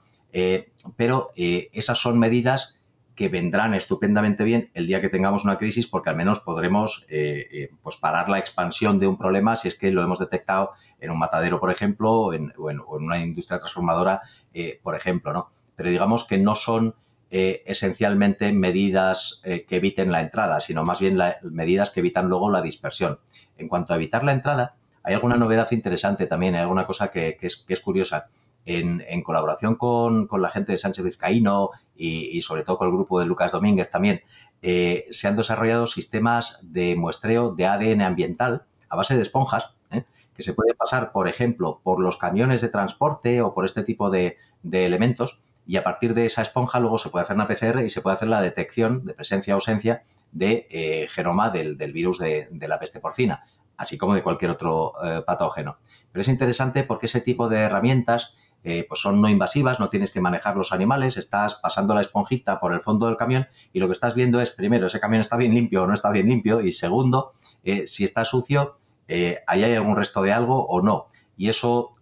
pero 0.97 1.31
esas 1.37 1.99
son 1.99 2.19
medidas 2.19 2.77
que 3.15 3.29
vendrán 3.29 3.75
estupendamente 3.75 4.45
bien 4.45 4.71
el 4.75 4.87
día 4.87 5.01
que 5.01 5.09
tengamos 5.09 5.45
una 5.45 5.59
crisis 5.59 5.87
porque 5.87 6.11
al 6.11 6.17
menos 6.17 6.41
podremos 6.41 7.07
eh, 7.09 7.47
eh, 7.53 7.71
pues 7.83 7.97
parar 7.97 8.29
la 8.29 8.39
expansión 8.39 8.99
de 8.99 9.07
un 9.07 9.17
problema 9.17 9.57
si 9.57 9.69
es 9.69 9.79
que 9.79 9.91
lo 9.91 10.03
hemos 10.03 10.19
detectado 10.19 10.73
en 11.01 11.11
un 11.11 11.19
matadero, 11.19 11.61
por 11.61 11.71
ejemplo, 11.71 12.13
o 12.13 12.33
en, 12.33 12.53
una 12.57 13.19
industria 13.19 13.59
transformadora, 13.59 14.23
eh, 14.53 14.81
por 14.83 14.97
ejemplo, 14.97 15.33
¿no? 15.33 15.49
Pero 15.77 15.91
digamos 15.91 16.25
que 16.25 16.39
no 16.39 16.55
son 16.55 16.95
esencialmente 17.31 18.53
medidas 18.53 19.43
que 19.43 19.77
eviten 19.77 20.13
la 20.13 20.21
entrada, 20.21 20.61
sino 20.61 20.85
más 20.85 21.01
bien 21.01 21.19
medidas 21.43 21.91
que 21.91 21.99
evitan 21.99 22.29
luego 22.29 22.49
la 22.49 22.63
dispersión. 22.63 23.19
En 23.59 23.69
cuanto 23.69 23.93
a 23.93 23.97
evitar 23.97 24.25
la 24.25 24.33
entrada, 24.33 24.75
hay 25.05 25.15
alguna 25.15 25.37
novedad 25.37 25.71
interesante 25.71 26.27
también, 26.27 26.55
hay 26.55 26.63
alguna 26.63 26.87
cosa 26.87 27.09
que, 27.09 27.37
es, 27.41 27.81
curiosa 27.81 28.29
en, 28.65 29.23
colaboración 29.23 29.77
con, 29.77 30.29
la 30.41 30.51
gente 30.51 30.73
de 30.73 30.79
Sánchez 30.79 31.05
Vizcaíno 31.05 31.71
y, 31.95 32.41
sobre 32.43 32.63
todo 32.63 32.79
con 32.79 32.89
el 32.89 32.95
grupo 32.95 33.21
de 33.21 33.27
Lucas 33.27 33.53
Domínguez 33.53 33.91
también, 33.91 34.23
eh, 34.63 35.07
se 35.11 35.29
han 35.29 35.37
desarrollado 35.37 35.87
sistemas 35.87 36.59
de 36.63 36.97
muestreo 36.97 37.55
de 37.55 37.67
ADN 37.67 38.01
ambiental 38.01 38.63
a 38.89 38.97
base 38.97 39.15
de 39.15 39.21
esponjas, 39.21 39.71
¿eh? 39.91 40.05
que 40.35 40.43
se 40.43 40.55
puede 40.55 40.75
pasar, 40.75 41.13
por 41.13 41.29
ejemplo, 41.29 41.81
por 41.83 42.01
los 42.01 42.17
camiones 42.17 42.63
de 42.63 42.71
transporte 42.71 43.43
o 43.43 43.53
por 43.53 43.67
este 43.67 43.83
tipo 43.83 44.09
de, 44.09 44.39
elementos, 44.73 45.41
y 45.67 45.77
a 45.77 45.85
partir 45.85 46.15
de 46.15 46.25
esa 46.25 46.41
esponja 46.41 46.81
luego 46.81 46.97
se 46.97 47.11
puede 47.11 47.25
hacer 47.25 47.37
una 47.37 47.47
PCR 47.47 47.85
y 47.85 47.91
se 47.91 48.01
puede 48.01 48.17
hacer 48.17 48.29
la 48.29 48.41
detección 48.41 49.05
de 49.05 49.13
presencia 49.13 49.55
o 49.55 49.57
ausencia 49.57 50.03
de 50.35 50.67
eh, 50.69 51.09
genoma 51.11 51.49
del, 51.49 51.77
virus 51.77 52.19
de, 52.19 52.49
la 52.69 52.79
peste 52.79 53.01
porcina, 53.01 53.47
así 53.79 53.97
como 53.97 54.15
de 54.15 54.23
cualquier 54.23 54.51
otro 54.51 54.93
patógeno. 55.27 55.79
Pero 56.13 56.21
es 56.21 56.29
interesante 56.29 56.85
porque 56.85 57.07
ese 57.07 57.23
tipo 57.23 57.49
de 57.49 57.61
herramientas 57.61 58.35
eh, 58.67 58.87
pues 58.89 59.01
son 59.03 59.21
no 59.21 59.29
invasivas, 59.29 59.79
no 59.79 59.91
tienes 59.91 60.11
que 60.11 60.23
manejar 60.23 60.57
los 60.57 60.73
animales, 60.73 61.19
estás 61.19 61.57
pasando 61.57 61.95
la 61.95 62.01
esponjita 62.01 62.61
por 62.61 62.73
el 62.73 62.81
fondo 62.81 63.07
del 63.07 63.19
camión 63.19 63.47
y 63.75 63.79
lo 63.79 63.87
que 63.89 63.93
estás 63.93 64.15
viendo 64.15 64.41
es, 64.41 64.51
primero, 64.51 64.87
ese 64.87 65.01
camión 65.01 65.21
está 65.21 65.37
bien 65.37 65.53
limpio 65.53 65.83
o 65.83 65.87
no 65.87 65.93
está 65.93 66.11
bien 66.11 66.31
limpio 66.31 66.63
y 66.63 66.73
segundo, 66.73 67.35
eh, 67.63 67.87
si 67.87 68.05
está 68.05 68.25
sucio, 68.25 68.79
eh, 69.07 69.41
ahí 69.47 69.65
hay 69.65 69.75
algún 69.75 69.97
resto 69.97 70.23
de 70.23 70.33
algo 70.33 70.65
o 70.65 70.81
no. 70.81 71.09
Y 71.37 71.51
eso, 71.51 71.97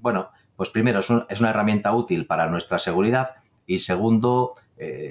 bueno, 0.00 0.30
pues 0.56 0.70
primero 0.70 1.00
es, 1.00 1.10
una 1.10 1.50
herramienta 1.50 1.92
útil 1.92 2.26
para 2.26 2.48
nuestra 2.48 2.78
seguridad 2.78 3.34
y 3.74 3.78
segundo, 3.78 4.54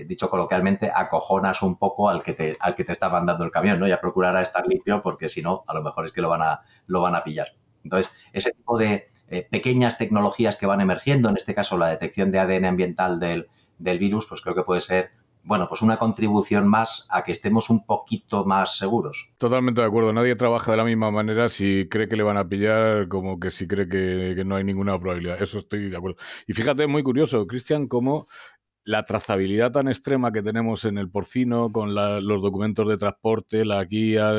dicho 0.08 0.30
coloquialmente, 0.30 0.92
acojonas 0.94 1.62
un 1.62 1.78
poco 1.78 2.10
al 2.10 2.24
que 2.24 2.34
te, 2.34 2.58
al 2.60 2.76
que 2.76 2.84
te 2.84 2.92
está 2.92 3.08
mandando 3.08 3.44
el 3.44 3.52
camión, 3.52 3.80
¿no? 3.80 3.88
Ya 3.88 4.02
procurará 4.02 4.42
estar 4.42 4.68
limpio 4.68 5.02
porque 5.04 5.30
si 5.30 5.42
no, 5.42 5.64
a 5.68 5.74
lo 5.76 5.84
mejor 5.84 6.06
es 6.06 6.12
que 6.12 6.22
lo 6.22 6.30
van 6.30 6.42
a, 6.42 6.62
lo 6.88 7.02
van 7.02 7.16
a 7.16 7.24
pillar. 7.24 7.50
Entonces, 7.84 8.12
ese 8.34 8.52
tipo 8.52 8.78
de, 8.78 9.08
eh, 9.32 9.48
pequeñas 9.50 10.00
tecnologías 10.00 10.56
que 10.58 10.66
van 10.66 10.82
emergiendo, 10.82 11.30
en 11.30 11.38
este 11.38 11.54
caso 11.54 11.78
la 11.78 11.90
detección 11.90 12.32
de 12.32 12.40
ADN 12.40 12.66
ambiental 12.66 13.20
del, 13.20 13.48
virus, 13.78 14.26
pues 14.28 14.42
creo 14.42 14.56
que 14.56 14.64
puede 14.64 14.82
ser 14.82 15.12
bueno, 15.44 15.68
pues 15.68 15.82
una 15.82 15.98
contribución 15.98 16.68
más 16.68 17.08
a 17.10 17.24
que 17.24 17.32
estemos 17.32 17.70
un 17.70 17.86
poquito 17.86 18.46
más 18.46 18.78
seguros. 18.78 19.30
Totalmente 19.38 19.82
de 19.82 19.88
acuerdo. 19.88 20.14
Nadie 20.14 20.36
trabaja 20.36 20.72
de 20.72 20.78
la 20.78 20.84
misma 20.84 21.12
manera 21.12 21.50
si 21.50 21.88
cree 21.90 22.08
que 22.08 22.16
le 22.16 22.24
van 22.24 22.38
a 22.38 22.48
pillar 22.48 23.08
como 23.08 23.40
que 23.40 23.50
si 23.50 23.68
cree 23.68 23.88
que, 23.88 24.44
no 24.46 24.56
hay 24.56 24.64
ninguna 24.64 25.00
probabilidad. 25.00 25.42
Eso 25.42 25.60
estoy 25.60 25.90
de 25.90 25.98
acuerdo. 25.98 26.18
Y 26.48 26.54
fíjate, 26.54 26.88
muy 26.88 27.04
curioso, 27.04 27.48
Cristian, 27.48 27.88
cómo 27.88 28.28
la 28.84 29.04
trazabilidad 29.04 29.72
tan 29.72 29.88
extrema 29.88 30.32
que 30.32 30.42
tenemos 30.42 30.86
en 30.86 30.98
el 30.98 31.10
porcino 31.10 31.72
con 31.72 31.94
los 31.94 32.42
documentos 32.42 32.88
de 32.88 32.98
transporte, 32.98 33.66
la 33.66 33.84
guía, 33.86 34.32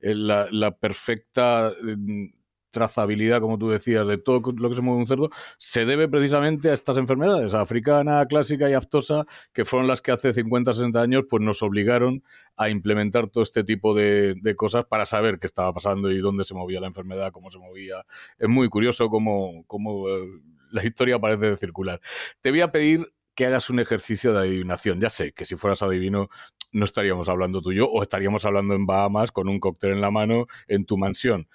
la 0.00 0.70
perfecta 0.78 1.72
mm, 1.82 2.39
trazabilidad, 2.70 3.40
como 3.40 3.58
tú 3.58 3.68
decías, 3.68 4.06
de 4.06 4.18
todo 4.18 4.52
lo 4.56 4.68
que 4.68 4.76
se 4.76 4.80
mueve 4.80 5.00
un 5.00 5.06
cerdo, 5.06 5.30
se 5.58 5.84
debe 5.84 6.08
precisamente 6.08 6.70
a 6.70 6.74
estas 6.74 6.96
enfermedades, 6.96 7.54
africana, 7.54 8.24
clásica 8.26 8.70
y 8.70 8.74
aftosa, 8.74 9.24
que 9.52 9.64
fueron 9.64 9.88
las 9.88 10.00
que 10.02 10.12
hace 10.12 10.32
50, 10.32 10.74
60 10.74 11.00
años 11.00 11.24
pues 11.28 11.42
nos 11.42 11.62
obligaron 11.62 12.22
a 12.56 12.68
implementar 12.68 13.28
todo 13.28 13.42
este 13.42 13.64
tipo 13.64 13.94
de, 13.94 14.36
cosas 14.56 14.84
para 14.84 15.06
saber 15.06 15.38
qué 15.38 15.46
estaba 15.46 15.72
pasando 15.72 16.10
y 16.10 16.18
dónde 16.18 16.44
se 16.44 16.54
movía 16.54 16.80
la 16.80 16.88
enfermedad, 16.88 17.32
cómo 17.32 17.50
se 17.50 17.58
movía. 17.58 18.04
Es 18.38 18.48
muy 18.48 18.68
curioso 18.68 19.08
cómo, 19.08 19.64
cómo 19.66 20.08
eh, 20.08 20.26
la 20.70 20.84
historia 20.84 21.18
parece 21.18 21.56
circular. 21.56 22.00
Te 22.40 22.50
voy 22.50 22.60
a 22.60 22.70
pedir 22.70 23.06
que 23.34 23.46
hagas 23.46 23.70
un 23.70 23.80
ejercicio 23.80 24.32
de 24.32 24.40
adivinación. 24.40 25.00
Ya 25.00 25.10
sé 25.10 25.32
que 25.32 25.44
si 25.44 25.56
fueras 25.56 25.82
adivino 25.82 26.28
no 26.72 26.84
estaríamos 26.84 27.28
hablando 27.28 27.60
tú 27.60 27.72
y 27.72 27.76
yo, 27.76 27.86
o 27.86 28.02
estaríamos 28.02 28.44
hablando 28.44 28.74
en 28.74 28.86
Bahamas 28.86 29.32
con 29.32 29.48
un 29.48 29.60
cóctel 29.60 29.92
en 29.92 30.00
la 30.00 30.10
mano 30.10 30.46
en 30.68 30.84
tu 30.84 30.96
mansión. 30.96 31.48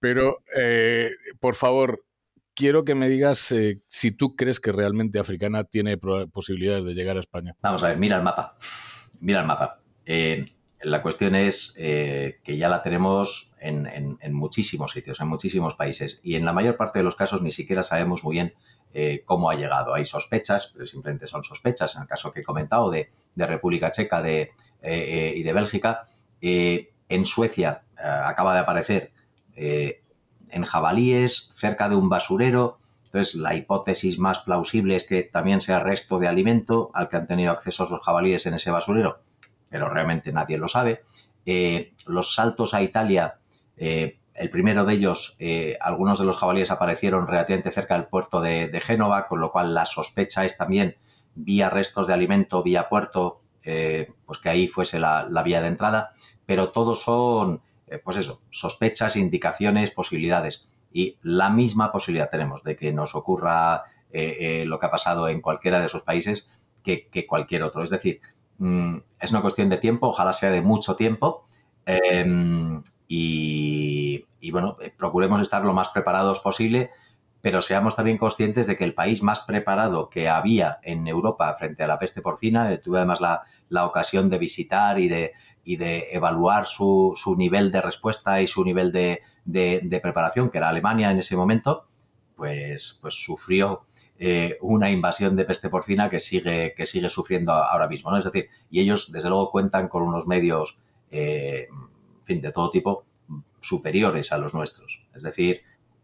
Pero, 0.00 0.42
eh, 0.58 1.10
por 1.40 1.54
favor, 1.54 2.04
quiero 2.54 2.84
que 2.84 2.94
me 2.94 3.08
digas 3.08 3.52
eh, 3.52 3.82
si 3.88 4.12
tú 4.12 4.34
crees 4.34 4.60
que 4.60 4.72
realmente 4.72 5.18
Africana 5.18 5.64
tiene 5.64 5.98
posibilidades 5.98 6.84
de 6.84 6.94
llegar 6.94 7.16
a 7.16 7.20
España. 7.20 7.54
Vamos 7.60 7.82
a 7.82 7.88
ver, 7.88 7.98
mira 7.98 8.16
el 8.16 8.22
mapa. 8.22 8.56
Mira 9.20 9.40
el 9.40 9.46
mapa. 9.46 9.80
Eh, 10.06 10.46
la 10.82 11.00
cuestión 11.00 11.36
es 11.36 11.74
que 11.76 12.56
ya 12.58 12.68
la 12.68 12.82
tenemos 12.82 13.52
en, 13.60 13.86
en, 13.86 14.34
muchísimos 14.34 14.90
sitios, 14.90 15.20
en 15.20 15.28
muchísimos 15.28 15.74
países. 15.76 16.18
Y 16.24 16.34
en 16.34 16.44
la 16.44 16.52
mayor 16.52 16.76
parte 16.76 16.98
de 16.98 17.04
los 17.04 17.14
casos 17.14 17.40
ni 17.40 17.52
siquiera 17.52 17.84
sabemos 17.84 18.24
muy 18.24 18.34
bien 18.34 18.54
eh, 18.94 19.22
cómo 19.24 19.48
ha 19.48 19.54
llegado. 19.54 19.94
Hay 19.94 20.04
sospechas, 20.04 20.70
pero 20.72 20.86
simplemente 20.86 21.26
son 21.26 21.42
sospechas, 21.42 21.96
en 21.96 22.02
el 22.02 22.08
caso 22.08 22.32
que 22.32 22.40
he 22.40 22.44
comentado 22.44 22.90
de, 22.90 23.08
República 23.36 23.90
Checa 23.90 24.20
de, 24.20 24.42
eh, 24.42 24.50
eh, 24.82 25.32
y 25.36 25.42
de 25.42 25.52
Bélgica. 25.52 26.06
en 26.40 27.26
Suecia 27.26 27.82
acaba 27.96 28.54
de 28.54 28.60
aparecer 28.60 29.12
en 29.54 30.64
jabalíes, 30.64 31.52
cerca 31.56 31.88
de 31.88 31.94
un 31.94 32.08
basurero. 32.08 32.78
Entonces, 33.06 33.34
la 33.34 33.54
hipótesis 33.54 34.18
más 34.18 34.40
plausible 34.40 34.96
es 34.96 35.04
que 35.04 35.22
también 35.22 35.60
sea 35.60 35.80
resto 35.80 36.18
de 36.18 36.28
alimento 36.28 36.90
al 36.94 37.08
que 37.08 37.16
han 37.16 37.26
tenido 37.26 37.52
acceso 37.52 37.86
los 37.88 38.02
jabalíes 38.02 38.46
en 38.46 38.54
ese 38.54 38.70
basurero, 38.70 39.20
pero 39.68 39.88
realmente 39.88 40.32
nadie 40.32 40.58
lo 40.58 40.68
sabe. 40.68 41.02
los 42.06 42.34
saltos 42.34 42.74
a 42.74 42.82
Italia 42.82 43.36
el 44.34 44.50
primero 44.50 44.84
de 44.84 44.94
ellos, 44.94 45.36
eh, 45.38 45.76
algunos 45.80 46.18
de 46.18 46.24
los 46.24 46.36
jabalíes 46.36 46.70
aparecieron 46.70 47.26
relativamente 47.26 47.70
cerca 47.70 47.94
del 47.94 48.06
puerto 48.06 48.40
de, 48.40 48.80
Génova, 48.84 49.28
con 49.28 49.40
lo 49.40 49.52
cual 49.52 49.74
la 49.74 49.84
sospecha 49.84 50.44
es 50.44 50.56
también 50.56 50.96
vía 51.34 51.70
restos 51.70 52.06
de 52.06 52.14
alimento, 52.14 52.62
vía 52.62 52.88
puerto, 52.88 53.42
eh, 53.62 54.12
pues 54.26 54.38
que 54.38 54.48
ahí 54.48 54.68
fuese 54.68 54.98
la, 54.98 55.26
vía 55.44 55.60
de 55.60 55.68
entrada, 55.68 56.14
pero 56.46 56.70
todos 56.70 57.02
son, 57.02 57.60
eh, 57.86 57.98
pues 57.98 58.16
eso, 58.16 58.40
sospechas, 58.50 59.16
indicaciones, 59.16 59.90
posibilidades. 59.90 60.68
Y 60.92 61.18
la 61.22 61.50
misma 61.50 61.92
posibilidad 61.92 62.30
tenemos 62.30 62.62
de 62.64 62.76
que 62.76 62.92
nos 62.92 63.14
ocurra 63.14 63.84
lo 64.12 64.78
que 64.78 64.86
ha 64.86 64.90
pasado 64.90 65.26
en 65.26 65.40
cualquiera 65.40 65.80
de 65.80 65.86
esos 65.86 66.02
países 66.02 66.50
que, 66.82 67.26
cualquier 67.26 67.62
otro. 67.62 67.82
Es 67.82 67.88
decir, 67.88 68.20
mm, 68.58 68.96
es 69.18 69.30
una 69.30 69.40
cuestión 69.40 69.70
de 69.70 69.78
tiempo, 69.78 70.08
ojalá 70.08 70.34
sea 70.34 70.50
de 70.50 70.60
mucho 70.60 70.96
tiempo. 70.96 71.46
Em, 71.86 72.82
y, 73.14 74.50
bueno, 74.50 74.78
eh, 74.80 74.90
procuremos 74.96 75.42
estar 75.42 75.62
lo 75.64 75.74
más 75.74 75.90
preparados 75.90 76.40
posible, 76.40 76.90
pero 77.42 77.60
seamos 77.60 77.94
también 77.94 78.16
conscientes 78.16 78.66
de 78.66 78.74
que 78.74 78.84
el 78.84 78.94
país 78.94 79.22
más 79.22 79.40
preparado 79.40 80.08
que 80.08 80.30
había 80.30 80.78
en 80.82 81.06
Europa 81.06 81.54
frente 81.58 81.82
a 81.82 81.86
la 81.86 81.98
peste 81.98 82.22
porcina, 82.22 82.72
eh, 82.72 82.78
tuve 82.78 82.98
además 82.98 83.20
la, 83.20 83.86
ocasión 83.86 84.30
de 84.30 84.38
visitar 84.38 84.98
y 84.98 85.08
de, 85.08 85.32
y 85.62 85.76
de 85.76 86.08
evaluar 86.12 86.66
su, 86.66 87.12
su, 87.14 87.36
nivel 87.36 87.70
de 87.70 87.82
respuesta 87.82 88.40
y 88.40 88.46
su 88.46 88.64
nivel 88.64 88.92
de, 88.92 89.20
de, 89.44 90.00
preparación, 90.02 90.48
que 90.48 90.56
era 90.56 90.70
Alemania 90.70 91.10
en 91.10 91.18
ese 91.18 91.36
momento, 91.36 91.84
pues, 92.34 92.98
pues 93.02 93.14
sufrió 93.14 93.82
eh, 94.18 94.56
una 94.62 94.90
invasión 94.90 95.36
de 95.36 95.44
peste 95.44 95.68
porcina 95.68 96.08
que 96.08 96.18
sigue, 96.18 96.72
que 96.74 96.86
sigue 96.86 97.10
sufriendo 97.10 97.52
ahora 97.52 97.88
mismo. 97.88 98.10
¿no? 98.10 98.16
Es 98.16 98.24
decir, 98.24 98.48
y 98.70 98.80
ellos 98.80 99.12
desde 99.12 99.28
luego 99.28 99.50
cuentan 99.50 99.88
con 99.88 100.02
unos 100.02 100.26
medios 100.26 100.78
fin, 102.32 102.40
de 102.40 102.52
todo 102.52 102.70
tipo, 102.70 103.04
superiores 103.60 104.32
a 104.32 104.38
los 104.38 104.54
nuestros. 104.54 105.02
Es 105.14 105.22
decir, 105.22 105.62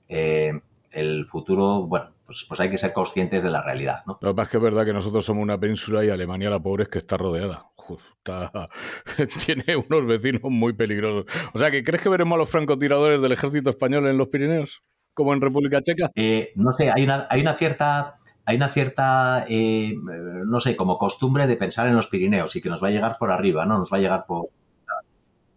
eh, 0.08 0.60
el 0.90 1.26
futuro, 1.26 1.86
bueno, 1.86 2.10
pues, 2.26 2.44
pues, 2.48 2.60
hay 2.60 2.70
que 2.70 2.78
ser 2.78 2.92
conscientes 2.92 3.42
de 3.42 3.50
la 3.50 3.62
realidad. 3.62 4.02
¿no? 4.06 4.18
Lo 4.20 4.30
que 4.30 4.34
pasa 4.34 4.48
es 4.48 4.50
que 4.50 4.56
es 4.58 4.62
verdad 4.62 4.84
que 4.84 4.92
nosotros 4.92 5.24
somos 5.24 5.42
una 5.42 5.58
península 5.58 6.04
y 6.04 6.10
Alemania, 6.10 6.50
la 6.50 6.60
pobre, 6.60 6.84
es 6.84 6.88
que 6.88 6.98
está 6.98 7.16
rodeada. 7.16 7.66
tiene 9.46 9.76
unos 9.76 10.06
vecinos 10.06 10.42
muy 10.44 10.74
peligrosos. 10.74 11.24
O 11.54 11.58
sea, 11.58 11.70
¿que 11.70 11.82
crees 11.82 12.02
que 12.02 12.10
veremos 12.10 12.36
a 12.36 12.38
los 12.38 12.50
francotiradores 12.50 13.22
del 13.22 13.32
ejército 13.32 13.70
español 13.70 14.06
en 14.08 14.18
los 14.18 14.28
Pirineos? 14.28 14.82
Como 15.14 15.32
en 15.32 15.40
República 15.40 15.80
Checa. 15.80 16.10
Eh, 16.14 16.52
no 16.54 16.72
sé, 16.74 16.90
hay 16.90 17.04
una, 17.04 17.26
hay 17.30 17.40
una 17.40 17.54
cierta 17.54 18.18
hay 18.44 18.56
una 18.56 18.70
cierta, 18.70 19.44
eh, 19.46 19.94
no 20.46 20.58
sé, 20.58 20.74
como 20.74 20.96
costumbre 20.96 21.46
de 21.46 21.56
pensar 21.56 21.86
en 21.86 21.94
los 21.94 22.06
Pirineos 22.06 22.56
y 22.56 22.62
que 22.62 22.70
nos 22.70 22.82
va 22.82 22.88
a 22.88 22.90
llegar 22.90 23.18
por 23.18 23.30
arriba, 23.30 23.66
¿no? 23.66 23.76
Nos 23.76 23.92
va 23.92 23.98
a 23.98 24.00
llegar 24.00 24.24
por, 24.26 24.46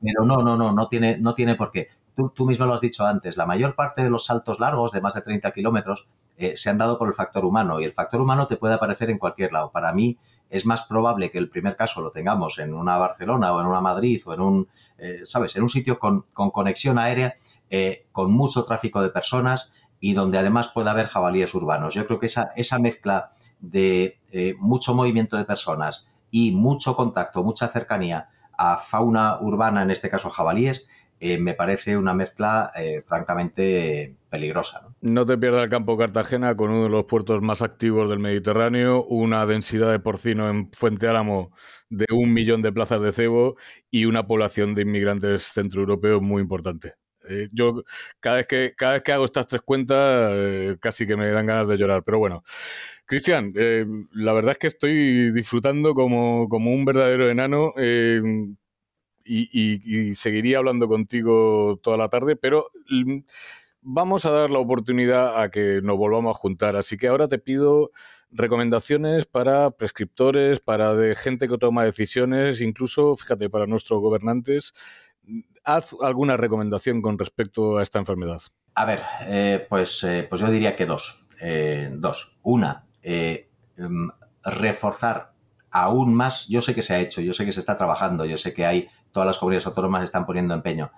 pero 0.01 0.25
no, 0.25 0.37
no, 0.37 0.57
no, 0.57 0.71
no 0.71 0.87
tiene, 0.87 1.17
no 1.17 1.33
tiene 1.33 1.55
por 1.55 1.71
qué. 1.71 1.89
Tú, 2.15 2.29
tú 2.29 2.45
mismo 2.45 2.65
lo 2.65 2.73
has 2.73 2.81
dicho 2.81 3.05
antes, 3.05 3.37
la 3.37 3.45
mayor 3.45 3.75
parte 3.75 4.03
de 4.03 4.09
los 4.09 4.25
saltos 4.25 4.59
largos, 4.59 4.91
de 4.91 5.01
más 5.01 5.13
de 5.13 5.21
30 5.21 5.51
kilómetros, 5.51 6.07
eh, 6.37 6.57
se 6.57 6.69
han 6.71 6.77
dado 6.79 6.97
por 6.97 7.07
el 7.07 7.13
factor 7.13 7.45
humano 7.45 7.79
y 7.79 7.83
el 7.83 7.93
factor 7.93 8.19
humano 8.19 8.47
te 8.47 8.57
puede 8.57 8.73
aparecer 8.73 9.11
en 9.11 9.19
cualquier 9.19 9.53
lado. 9.53 9.69
Para 9.71 9.93
mí 9.93 10.17
es 10.49 10.65
más 10.65 10.81
probable 10.83 11.29
que 11.29 11.37
el 11.37 11.49
primer 11.49 11.75
caso 11.75 12.01
lo 12.01 12.11
tengamos 12.11 12.57
en 12.57 12.73
una 12.73 12.97
Barcelona 12.97 13.53
o 13.53 13.61
en 13.61 13.67
una 13.67 13.79
Madrid 13.79 14.21
o 14.25 14.33
en 14.33 14.41
un, 14.41 14.67
eh, 14.97 15.21
¿sabes?, 15.23 15.55
en 15.55 15.61
un 15.61 15.69
sitio 15.69 15.99
con, 15.99 16.25
conexión 16.33 16.97
aérea, 16.97 17.35
eh, 17.69 18.07
con 18.11 18.31
mucho 18.31 18.65
tráfico 18.65 19.03
de 19.03 19.09
personas 19.09 19.73
y 19.99 20.13
donde 20.13 20.39
además 20.39 20.69
puede 20.69 20.89
haber 20.89 21.07
jabalíes 21.07 21.53
urbanos. 21.53 21.93
Yo 21.93 22.07
creo 22.07 22.19
que 22.19 22.25
esa, 22.25 22.51
esa 22.55 22.79
mezcla 22.79 23.33
de 23.59 24.17
mucho 24.57 24.95
movimiento 24.95 25.37
de 25.37 25.45
personas 25.45 26.09
y 26.31 26.51
mucho 26.51 26.95
contacto, 26.95 27.43
mucha 27.43 27.67
cercanía 27.67 28.29
a 28.61 28.77
fauna 28.77 29.39
urbana, 29.41 29.81
en 29.81 29.89
este 29.89 30.07
caso 30.07 30.29
jabalíes, 30.29 30.85
eh, 31.19 31.39
me 31.39 31.55
parece 31.55 31.97
una 31.97 32.13
mezcla 32.13 32.71
eh, 32.75 33.03
francamente 33.07 34.15
peligrosa. 34.29 34.87
¿no? 35.01 35.25
te 35.25 35.37
pierdas 35.37 35.63
el 35.63 35.69
campo 35.69 35.97
Cartagena 35.97 36.55
con 36.55 36.69
uno 36.69 36.83
de 36.83 36.89
los 36.89 37.05
puertos 37.05 37.41
más 37.41 37.63
activos 37.63 38.07
del 38.07 38.19
Mediterráneo, 38.19 39.03
una 39.03 39.47
densidad 39.47 39.91
de 39.91 39.99
porcino 39.99 40.47
en 40.47 40.71
Fuente 40.73 41.07
Álamo 41.07 41.51
de 41.89 42.05
un 42.11 42.33
millón 42.33 42.61
de 42.61 42.71
plazas 42.71 43.01
de 43.01 43.11
cebo 43.11 43.55
y 43.89 44.05
una 44.05 44.27
población 44.27 44.75
de 44.75 44.83
inmigrantes 44.83 45.51
centroeuropeos 45.53 46.21
muy 46.21 46.41
importante. 46.41 46.93
Eh, 47.29 47.49
yo 47.51 47.83
cada 48.19 48.37
vez 48.37 48.47
que 48.47 48.73
cada 48.75 48.93
vez 48.93 49.03
que 49.03 49.11
hago 49.11 49.25
estas 49.25 49.47
tres 49.47 49.61
cuentas 49.63 50.31
casi 50.79 51.05
que 51.05 51.17
me 51.17 51.29
dan 51.31 51.45
ganas 51.47 51.67
de 51.67 51.77
llorar, 51.77 52.03
pero 52.03 52.19
bueno. 52.19 52.43
Cristian, 53.11 53.51
la 54.13 54.31
verdad 54.31 54.53
es 54.53 54.57
que 54.57 54.67
estoy 54.67 55.33
disfrutando 55.33 55.93
como, 55.93 56.47
como 56.47 56.73
un 56.73 56.85
verdadero 56.85 57.29
enano 57.29 57.73
y, 59.25 60.15
seguiría 60.15 60.59
hablando 60.59 60.87
contigo 60.87 61.77
toda 61.83 61.97
la 61.97 62.07
tarde, 62.07 62.37
pero 62.37 62.67
mm, 62.89 63.19
vamos 63.81 64.25
a 64.25 64.31
dar 64.31 64.49
la 64.49 64.59
oportunidad 64.59 65.41
a 65.41 65.49
que 65.49 65.81
nos 65.83 65.97
volvamos 65.97 66.31
a 66.31 66.39
juntar. 66.39 66.75
Así 66.75 66.97
que 66.97 67.07
ahora 67.07 67.27
te 67.27 67.37
pido 67.37 67.91
recomendaciones 68.31 69.25
para 69.25 69.71
prescriptores, 69.71 70.59
para 70.59 70.95
de 70.95 71.15
gente 71.15 71.47
que 71.47 71.57
toma 71.57 71.83
decisiones, 71.83 72.61
incluso, 72.61 73.15
fíjate, 73.17 73.49
para 73.49 73.67
nuestros 73.67 73.99
gobernantes. 73.99 74.73
Haz 75.63 75.95
alguna 76.01 76.37
recomendación 76.37 77.01
con 77.01 77.19
respecto 77.19 77.77
a 77.77 77.83
esta 77.83 77.99
enfermedad. 77.99 78.41
A 78.73 78.85
ver, 78.85 79.01
eh, 79.23 79.65
pues, 79.69 80.03
eh, 80.03 80.25
pues 80.29 80.41
yo 80.41 80.49
diría 80.49 80.75
que 80.75 80.85
dos. 80.85 81.25
Eh, 81.41 81.89
dos. 81.93 82.37
Una, 82.43 82.85
mm, 83.03 84.09
reforzar 84.43 85.31
aún 85.71 86.13
más, 86.13 86.47
yo 86.47 86.61
sé 86.61 86.75
que 86.75 86.83
se 86.83 86.93
ha 86.93 86.99
hecho, 86.99 87.21
yo 87.21 87.33
sé 87.33 87.45
que 87.45 87.53
se 87.53 87.61
está 87.61 87.77
trabajando, 87.77 88.25
yo 88.25 88.37
sé 88.37 88.53
que 88.53 88.65
hay 88.65 88.89
todas 89.11 89.27
las 89.27 89.37
comunidades 89.37 89.67
autónomas 89.67 90.03
están 90.03 90.25
poniendo 90.25 90.53
empeño. 90.53 90.91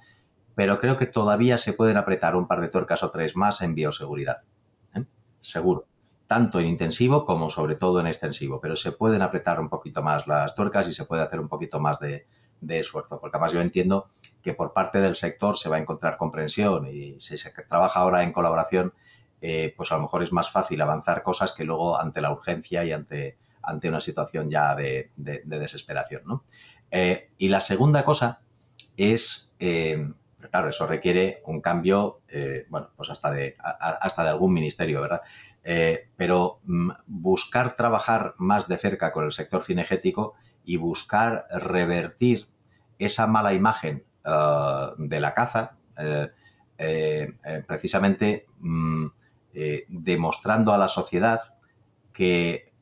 Pero 0.56 0.80
creo 0.80 0.98
que 0.98 1.06
todavía 1.06 1.58
se 1.58 1.74
pueden 1.74 1.98
apretar 1.98 2.36
un 2.36 2.48
par 2.48 2.62
de 2.62 2.68
tuercas 2.68 3.04
o 3.04 3.10
tres 3.10 3.36
más 3.36 3.62
en 3.62 3.76
bioseguridad. 3.76 4.38
¿eh? 4.96 5.04
Seguro. 5.40 5.86
Tanto 6.28 6.60
en 6.60 6.68
intensivo 6.68 7.26
como 7.26 7.50
sobre 7.50 7.76
todo 7.76 8.00
en 8.00 8.08
extensivo. 8.08 8.60
Pero 8.62 8.76
se 8.76 8.92
pueden 8.92 9.22
apretar 9.22 9.60
un 9.60 9.70
poquito 9.70 10.04
más 10.04 10.28
las 10.28 10.54
tuercas 10.56 10.88
y 10.88 10.94
se 10.94 11.06
puede 11.06 11.24
hacer 11.24 11.40
un 11.40 11.50
poquito 11.50 11.80
más 11.80 12.00
de, 12.00 12.28
esfuerzo. 12.62 13.20
Porque 13.20 13.38
además 13.38 13.52
yo 13.52 13.62
entiendo 13.62 14.10
que 14.44 14.54
por 14.54 14.74
parte 14.74 15.00
del 15.00 15.16
sector 15.16 15.58
se 15.58 15.70
va 15.70 15.78
a 15.78 15.80
encontrar 15.80 16.18
comprensión 16.18 16.88
y 16.88 17.20
se 17.20 17.38
trabaja 17.68 18.00
ahora 18.00 18.24
en 18.24 18.32
colaboración, 18.32 18.94
eh, 19.46 19.74
pues 19.76 19.92
a 19.92 19.98
lo 19.98 20.04
mejor 20.04 20.24
es 20.24 20.32
más 20.32 20.50
fácil 20.50 20.80
avanzar 20.80 21.22
cosas 21.22 21.52
que 21.52 21.66
luego 21.66 22.00
ante 22.00 22.22
la 22.22 22.32
urgencia 22.32 22.86
y 22.86 22.94
ante, 22.94 23.38
ante 23.62 23.90
una 23.90 24.00
situación 24.00 24.50
ya 24.50 24.74
de, 24.74 25.12
de 25.18 25.42
desesperación. 25.60 26.22
¿no? 26.26 26.46
Eh, 26.90 27.30
y 27.38 27.50
la 27.50 27.60
segunda 27.60 28.06
cosa 28.06 28.40
es, 28.96 29.54
eh, 29.60 30.10
claro, 30.50 30.70
eso 30.70 30.88
requiere 30.88 31.42
un 31.46 31.60
cambio, 31.60 32.22
bueno, 32.70 32.92
pues 32.96 33.10
hasta 33.10 33.32
de, 33.32 33.58
hasta 33.60 34.24
de 34.24 34.30
algún 34.30 34.54
ministerio, 34.54 35.02
¿verdad? 35.02 35.22
pero 36.16 36.62
mm, 36.64 36.92
buscar 37.06 37.76
trabajar 37.76 38.36
más 38.38 38.70
de 38.70 38.78
cerca 38.78 39.12
con 39.12 39.26
el 39.26 39.34
sector 39.34 39.66
cinegético 39.66 40.36
y 40.64 40.78
buscar 40.78 41.48
revertir 41.52 42.48
esa 42.98 43.28
mala 43.28 43.54
imagen 43.54 44.06
de 44.24 45.20
la 45.20 45.34
caza, 45.34 45.76
precisamente 47.68 48.46
mm, 48.60 49.08
demostrando 49.88 50.74
a 50.74 50.78
la 50.78 50.88
sociedad 50.88 51.42
que 52.12 52.74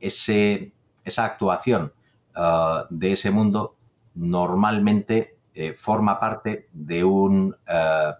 ese, 0.00 0.72
esa 1.04 1.24
actuación 1.24 1.92
Ah, 2.38 2.86
de 2.90 3.12
ese 3.12 3.30
mundo 3.30 3.76
normalmente 4.14 5.38
eh, 5.54 5.72
forma 5.72 6.20
parte 6.20 6.68
de 6.70 7.02
un, 7.02 7.56
ah, 7.66 8.18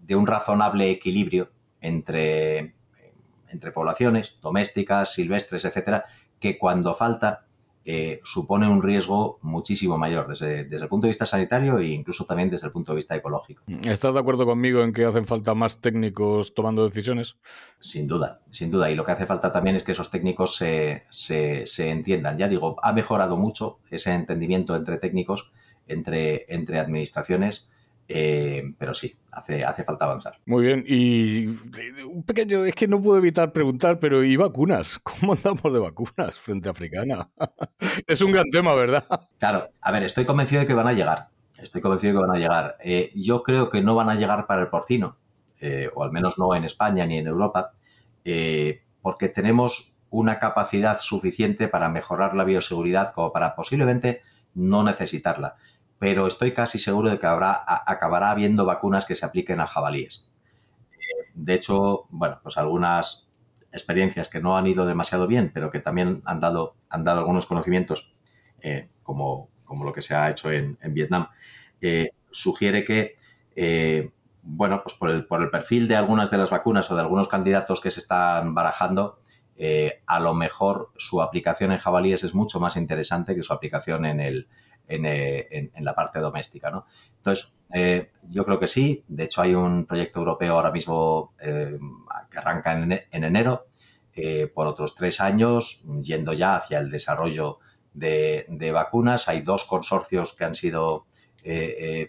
de 0.00 0.16
un 0.16 0.26
razonable 0.26 0.90
equilibrio 0.90 1.50
entre, 1.82 2.74
entre 3.48 3.70
poblaciones 3.70 4.38
domésticas, 4.40 5.12
silvestres, 5.12 5.66
etcétera, 5.66 6.06
que 6.40 6.56
cuando 6.58 6.94
falta 6.94 7.44
eh, 7.86 8.20
supone 8.24 8.66
un 8.66 8.82
riesgo 8.82 9.38
muchísimo 9.42 9.98
mayor 9.98 10.26
desde, 10.28 10.60
el 10.60 10.88
punto 10.88 11.06
de 11.06 11.10
vista 11.10 11.26
sanitario 11.26 11.78
e 11.78 11.88
incluso 11.88 12.24
también 12.24 12.48
desde 12.48 12.66
el 12.66 12.72
punto 12.72 12.92
de 12.92 12.96
vista 12.96 13.14
ecológico. 13.14 13.62
¿Estás 13.66 14.14
de 14.14 14.20
acuerdo 14.20 14.46
conmigo 14.46 14.82
en 14.82 14.94
que 14.94 15.04
hacen 15.04 15.26
falta 15.26 15.52
más 15.54 15.80
técnicos 15.82 16.54
tomando 16.54 16.84
decisiones? 16.86 17.36
Sin 17.80 18.08
duda, 18.08 18.40
sin 18.50 18.70
duda. 18.70 18.90
Y 18.90 18.94
lo 18.94 19.04
que 19.04 19.12
hace 19.12 19.26
falta 19.26 19.52
también 19.52 19.76
es 19.76 19.84
que 19.84 19.92
esos 19.92 20.10
técnicos 20.10 20.56
se, 20.56 21.04
se, 21.10 21.90
entiendan. 21.90 22.38
Ya 22.38 22.48
digo, 22.48 22.76
ha 22.82 22.92
mejorado 22.92 23.36
mucho 23.36 23.78
ese 23.90 24.14
entendimiento 24.14 24.74
entre 24.76 24.96
técnicos, 24.96 25.52
entre, 25.86 26.46
entre 26.48 26.78
administraciones 26.78 27.70
eh, 28.06 28.74
pero 28.78 28.92
sí, 28.92 29.14
hace, 29.32 29.64
hace 29.64 29.84
falta 29.84 30.04
avanzar. 30.04 30.38
Muy 30.46 30.64
bien, 30.64 30.84
y 30.86 31.46
un 31.46 32.22
pequeño, 32.26 32.64
es 32.64 32.74
que 32.74 32.86
no 32.86 33.00
puedo 33.00 33.18
evitar 33.18 33.52
preguntar, 33.52 33.98
pero 33.98 34.22
¿y 34.22 34.36
vacunas? 34.36 34.98
¿Cómo 35.02 35.32
andamos 35.32 35.72
de 35.72 35.78
vacunas 35.78 36.38
frente 36.38 36.68
a 36.68 36.72
africana? 36.72 37.28
es 38.06 38.20
un 38.20 38.32
gran 38.32 38.50
tema, 38.50 38.74
¿verdad? 38.74 39.04
Claro, 39.38 39.68
a 39.80 39.92
ver, 39.92 40.02
estoy 40.04 40.24
convencido 40.24 40.60
de 40.60 40.66
que 40.66 40.74
van 40.74 40.88
a 40.88 40.92
llegar. 40.92 41.28
Estoy 41.56 41.80
convencido 41.80 42.12
de 42.12 42.18
que 42.18 42.26
van 42.26 42.36
a 42.36 42.40
llegar. 42.40 42.76
Eh, 42.80 43.10
yo 43.14 43.42
creo 43.42 43.70
que 43.70 43.80
no 43.80 43.94
van 43.94 44.10
a 44.10 44.16
llegar 44.16 44.46
para 44.46 44.62
el 44.62 44.68
porcino, 44.68 45.16
eh, 45.60 45.88
o 45.94 46.02
al 46.02 46.12
menos 46.12 46.38
no 46.38 46.54
en 46.54 46.64
España 46.64 47.06
ni 47.06 47.18
en 47.18 47.26
Europa, 47.26 47.72
porque 49.02 49.28
tenemos 49.28 49.94
una 50.08 50.38
capacidad 50.38 50.98
suficiente 50.98 51.68
para 51.68 51.90
mejorar 51.90 52.34
la 52.34 52.44
bioseguridad 52.44 53.12
como 53.12 53.32
para 53.32 53.54
posiblemente 53.54 54.22
no 54.54 54.82
necesitarla 54.82 55.56
pero 56.04 56.26
estoy 56.26 56.52
casi 56.52 56.78
seguro 56.78 57.08
de 57.08 57.18
que 57.18 57.24
habrá, 57.24 57.64
acabará 57.66 58.30
habiendo 58.30 58.66
vacunas 58.66 59.06
que 59.06 59.14
se 59.14 59.24
apliquen 59.24 59.58
a 59.60 59.66
jabalíes. 59.66 60.28
De 61.32 61.54
hecho, 61.54 62.04
bueno, 62.10 62.40
pues 62.42 62.58
algunas 62.58 63.26
experiencias 63.72 64.28
que 64.28 64.38
no 64.38 64.54
han 64.54 64.66
ido 64.66 64.84
demasiado 64.84 65.26
bien, 65.26 65.50
pero 65.54 65.70
que 65.70 65.80
también 65.80 66.20
han 66.26 66.40
dado, 66.40 66.74
algunos 66.90 67.46
conocimientos, 67.46 68.12
eh, 68.60 68.90
como, 69.02 69.48
lo 69.66 69.94
que 69.94 70.02
se 70.02 70.14
ha 70.14 70.28
hecho 70.28 70.52
en, 70.52 70.76
Vietnam, 70.88 71.28
eh, 71.80 72.10
sugiere 72.30 72.84
que, 72.84 73.16
eh, 73.56 74.10
bueno, 74.42 74.82
pues 74.82 74.96
por 74.96 75.40
el 75.40 75.50
perfil 75.50 75.88
de 75.88 75.96
algunas 75.96 76.30
de 76.30 76.36
las 76.36 76.50
vacunas 76.50 76.90
o 76.90 76.96
de 76.96 77.00
algunos 77.00 77.28
candidatos 77.28 77.80
que 77.80 77.90
se 77.90 78.00
están 78.00 78.54
barajando, 78.54 79.20
a 80.06 80.20
lo 80.20 80.34
mejor 80.34 80.90
su 80.98 81.22
aplicación 81.22 81.72
en 81.72 81.78
jabalíes 81.78 82.24
es 82.24 82.34
mucho 82.34 82.60
más 82.60 82.76
interesante 82.76 83.34
que 83.34 83.42
su 83.42 83.54
aplicación 83.54 84.04
en 84.04 84.20
el, 84.20 84.48
eh, 84.86 85.70
en, 85.74 85.84
la 85.84 85.94
parte 85.94 86.18
doméstica. 86.18 86.70
¿no? 86.70 86.84
Entonces, 87.16 87.50
eh, 87.72 88.10
yo 88.28 88.44
creo 88.44 88.60
que 88.60 88.66
sí. 88.66 89.02
De 89.08 89.24
hecho, 89.24 89.40
hay 89.40 89.54
un 89.54 89.86
proyecto 89.86 90.18
europeo 90.18 90.54
ahora 90.54 90.70
mismo 90.70 91.32
eh, 91.40 91.78
que 92.30 92.38
arranca 92.38 92.72
en, 92.72 92.92
enero 93.10 93.66
por 94.54 94.68
otros 94.68 94.94
tres 94.94 95.20
años, 95.20 95.82
yendo 96.00 96.32
ya 96.32 96.54
hacia 96.56 96.78
el 96.78 96.88
desarrollo 96.88 97.58
de, 97.94 98.70
vacunas. 98.72 99.28
Hay 99.28 99.40
dos 99.40 99.64
consorcios 99.64 100.34
que 100.34 100.44
han 100.44 100.54
sido 100.54 101.06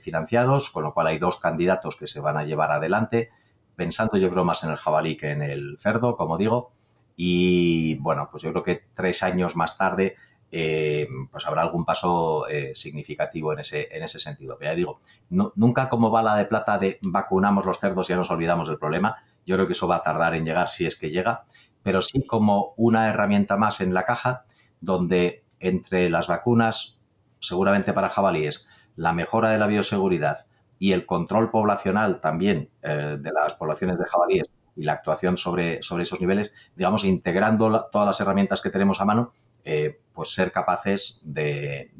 financiados, 0.02 0.70
con 0.70 0.84
lo 0.84 0.94
cual 0.94 1.08
hay 1.08 1.18
dos 1.18 1.40
candidatos 1.40 1.96
que 1.96 2.06
se 2.06 2.20
van 2.20 2.38
a 2.38 2.44
llevar 2.44 2.72
adelante, 2.72 3.32
pensando 3.76 4.18
yo 4.18 4.30
creo 4.30 4.46
más 4.46 4.64
en 4.64 4.70
el 4.70 4.78
jabalí 4.78 5.18
que 5.18 5.32
en 5.32 5.42
el 5.42 5.78
cerdo, 5.80 6.16
como 6.16 6.38
digo. 6.38 6.74
Y 7.16 7.96
bueno, 7.96 8.28
pues 8.30 8.44
yo 8.44 8.52
creo 8.52 8.64
que 8.64 8.84
tres 8.94 9.24
años 9.24 9.56
más 9.56 9.76
tarde 9.76 10.16
eh, 10.52 11.08
pues 11.32 11.46
habrá 11.46 11.62
algún 11.62 11.86
paso 11.86 12.48
eh, 12.48 12.72
significativo 12.76 13.54
en 13.54 13.60
ese, 13.60 13.88
en 13.92 14.04
ese 14.04 14.20
sentido. 14.20 14.58
Pero 14.58 14.72
ya 14.72 14.76
digo, 14.76 15.00
nunca 15.30 15.90
como 15.90 16.12
bala 16.12 16.36
de 16.36 16.46
plata 16.46 16.78
de 16.78 17.00
vacunamos 17.02 17.66
los 17.66 17.80
cerdos 17.80 18.10
y 18.10 18.14
ya 18.14 18.18
nos 18.18 18.32
olvidamos 18.32 18.68
del 18.68 18.78
problema. 18.78 19.18
Yo 19.46 19.56
creo 19.56 19.68
que 19.68 19.74
eso 19.74 19.88
va 19.88 19.98
a 19.98 20.04
tardar 20.04 20.36
en 20.36 20.46
llegar 20.46 20.70
si 20.70 20.86
es 20.86 20.98
que 20.98 21.10
llega, 21.10 21.44
pero 21.84 22.02
sí 22.02 22.26
como 22.26 22.74
una 22.78 23.10
herramienta 23.10 23.58
más 23.58 23.82
en 23.82 23.94
la 23.94 24.04
caja 24.04 24.46
donde 24.82 25.44
entre 25.60 26.10
las 26.10 26.28
vacunas, 26.28 26.98
seguramente 27.40 27.94
para 27.94 28.10
jabalíes, 28.10 28.66
la 28.96 29.14
mejora 29.14 29.50
de 29.50 29.58
la 29.58 29.68
bioseguridad 29.68 30.46
y 30.80 30.92
el 30.92 31.06
control 31.06 31.52
poblacional 31.52 32.22
también 32.22 32.70
eh, 32.82 33.18
de 33.20 33.32
las 33.32 33.54
poblaciones 33.54 33.98
de 33.98 34.06
jabalíes 34.06 34.50
y 34.76 34.84
la 34.84 34.94
actuación 34.94 35.38
sobre, 35.38 35.82
sobre 35.84 36.04
esos 36.04 36.20
niveles, 36.20 36.52
digamos, 36.76 37.06
integrando 37.06 37.88
todas 37.92 38.08
las 38.08 38.20
herramientas 38.20 38.62
que 38.62 38.70
tenemos 38.70 39.00
a 39.00 39.06
mano, 39.06 39.34
eh, 39.66 40.00
pues 40.14 40.30
ser 40.30 40.54
capaces 40.54 41.20
de, 41.24 41.92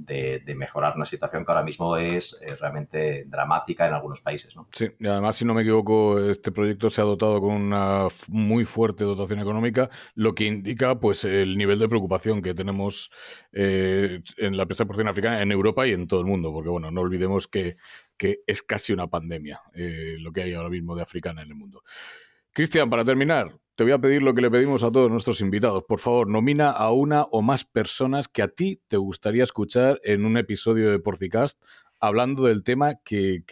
mejorar 0.56 0.96
una 0.96 1.06
situación 1.06 1.44
que 1.44 1.52
ahora 1.52 1.66
mismo 1.66 1.98
es 1.98 2.40
realmente 2.62 3.26
dramática 3.26 3.86
en 3.86 3.94
algunos 3.94 4.22
países. 4.22 4.56
¿no? 4.56 4.70
Sí, 4.72 4.88
y 5.00 5.08
además, 5.08 5.36
si 5.36 5.44
no 5.44 5.54
me 5.54 5.64
equivoco, 5.64 6.18
este 6.30 6.54
proyecto 6.54 6.90
se 6.90 7.02
ha 7.02 7.04
dotado 7.04 7.42
con 7.42 7.52
una 7.52 8.08
muy 8.30 8.64
fuerte 8.64 9.04
dotación 9.04 9.40
económica, 9.40 9.90
lo 10.14 10.34
que 10.34 10.46
indica 10.46 10.98
pues 10.98 11.26
el 11.26 11.58
nivel 11.58 11.78
de 11.78 11.90
preocupación 11.90 12.42
que 12.42 12.54
tenemos 12.54 13.12
en 13.52 14.56
la 14.56 14.66
peste 14.66 14.86
porcina 14.86 15.10
africana 15.10 15.42
en 15.42 15.52
Europa 15.52 15.86
y 15.86 15.92
en 15.92 16.08
todo 16.08 16.22
el 16.22 16.26
mundo, 16.26 16.54
porque 16.54 16.70
bueno, 16.70 16.92
no 16.92 17.02
olvidemos 17.02 17.50
que, 17.50 17.74
que 18.16 18.40
es 18.48 18.62
casi 18.64 18.94
una 18.94 19.08
pandemia 19.08 19.62
lo 20.20 20.32
que 20.32 20.44
hay 20.44 20.54
ahora 20.54 20.70
mismo 20.70 20.96
de 20.96 21.02
africana 21.02 21.42
en 21.42 21.50
el 21.50 21.56
mundo. 21.56 21.84
Cristian, 22.54 22.90
para 22.90 23.04
terminar, 23.04 23.52
te 23.76 23.84
voy 23.84 23.92
a 23.92 24.00
pedir 24.00 24.22
lo 24.22 24.34
que 24.34 24.42
le 24.42 24.50
pedimos 24.50 24.84
a 24.84 24.92
todos 24.92 25.12
nuestros 25.12 25.42
invitados. 25.42 25.84
Por 25.84 26.00
favor, 26.00 26.28
nomina 26.28 26.72
a 26.72 26.92
una 26.92 27.24
o 27.24 27.42
más 27.42 27.66
personas 27.66 28.28
que 28.28 28.42
a 28.42 28.48
ti 28.48 28.82
te 28.88 28.98
gustaría 28.98 29.44
escuchar 29.44 30.00
en 30.04 30.26
un 30.26 30.38
episodio 30.38 30.90
de 30.90 31.00
Porcicast 31.00 31.62
hablando 32.00 32.46
del 32.46 32.64
tema 32.64 32.96
que, 33.04 33.44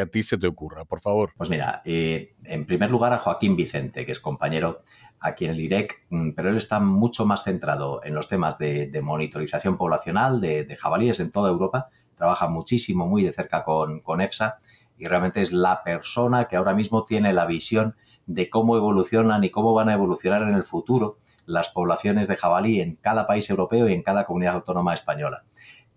a 0.00 0.06
ti 0.06 0.22
se 0.22 0.38
te 0.38 0.46
ocurra, 0.46 0.84
por 0.84 1.00
favor. 1.00 1.32
Pues 1.36 1.50
mira, 1.50 1.82
eh, 1.84 2.34
en 2.44 2.66
primer 2.66 2.90
lugar 2.90 3.12
a 3.12 3.18
Joaquín 3.18 3.56
Vicente, 3.56 4.06
que 4.06 4.12
es 4.12 4.20
compañero 4.20 4.82
aquí 5.20 5.44
en 5.44 5.52
el 5.52 5.60
IREC, 5.60 6.06
mm, 6.08 6.30
pero 6.30 6.50
él 6.50 6.56
está 6.56 6.80
mucho 6.80 7.26
más 7.26 7.44
centrado 7.44 8.02
en 8.04 8.14
los 8.14 8.28
temas 8.28 8.58
de, 8.58 8.90
monitorización 9.02 9.76
poblacional 9.76 10.40
de, 10.40 10.76
jabalíes 10.78 11.20
en 11.20 11.30
toda 11.30 11.50
Europa. 11.50 11.88
Trabaja 12.16 12.48
muchísimo, 12.48 13.06
muy 13.06 13.24
de 13.24 13.32
cerca 13.32 13.62
con, 13.62 14.00
con 14.00 14.22
EFSA 14.22 14.58
y 14.96 15.06
realmente 15.06 15.42
es 15.42 15.52
la 15.52 15.82
persona 15.82 16.46
que 16.46 16.56
ahora 16.56 16.74
mismo 16.74 17.04
tiene 17.04 17.34
la 17.34 17.44
visión 17.44 17.94
de 18.26 18.50
cómo 18.50 18.76
evolucionan 18.76 19.44
y 19.44 19.50
cómo 19.50 19.72
van 19.72 19.88
a 19.88 19.94
evolucionar 19.94 20.42
en 20.42 20.54
el 20.54 20.64
futuro 20.64 21.18
las 21.46 21.68
poblaciones 21.68 22.28
de 22.28 22.36
jabalí 22.36 22.80
en 22.80 22.96
cada 22.96 23.26
país 23.26 23.48
europeo 23.48 23.88
y 23.88 23.94
en 23.94 24.02
cada 24.02 24.26
comunidad 24.26 24.56
autónoma 24.56 24.94
española. 24.94 25.44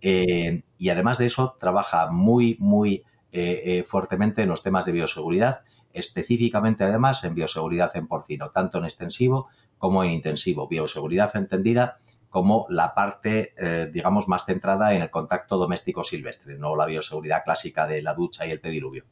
Eh, 0.01 0.63
y 0.77 0.89
además 0.89 1.17
de 1.17 1.25
eso, 1.25 1.57
trabaja 1.59 2.09
muy, 2.11 2.55
muy 2.59 3.03
eh, 3.31 3.61
eh, 3.65 3.83
fuertemente 3.83 4.43
en 4.43 4.49
los 4.49 4.63
temas 4.63 4.85
de 4.85 4.93
bioseguridad, 4.93 5.61
específicamente 5.91 6.83
además 6.83 7.23
en 7.23 7.35
bioseguridad 7.35 7.95
en 7.95 8.07
porcino, 8.07 8.51
tanto 8.51 8.77
en 8.77 8.85
extensivo 8.85 9.47
como 9.77 10.03
en 10.03 10.11
intensivo. 10.11 10.67
Bioseguridad 10.67 11.35
entendida 11.35 11.97
como 12.29 12.67
la 12.69 12.93
parte, 12.93 13.55
digamos, 13.91 14.27
más 14.27 14.45
centrada 14.45 14.93
en 14.93 15.01
el 15.01 15.09
contacto 15.09 15.57
doméstico 15.57 16.03
silvestre, 16.03 16.59
no 16.59 16.75
la 16.75 16.85
bioseguridad 16.85 17.43
clásica 17.43 17.87
de 17.87 18.03
la 18.03 18.13
ducha 18.13 18.45
y 18.45 18.51
el 18.51 18.59
pediluvio 18.59 19.05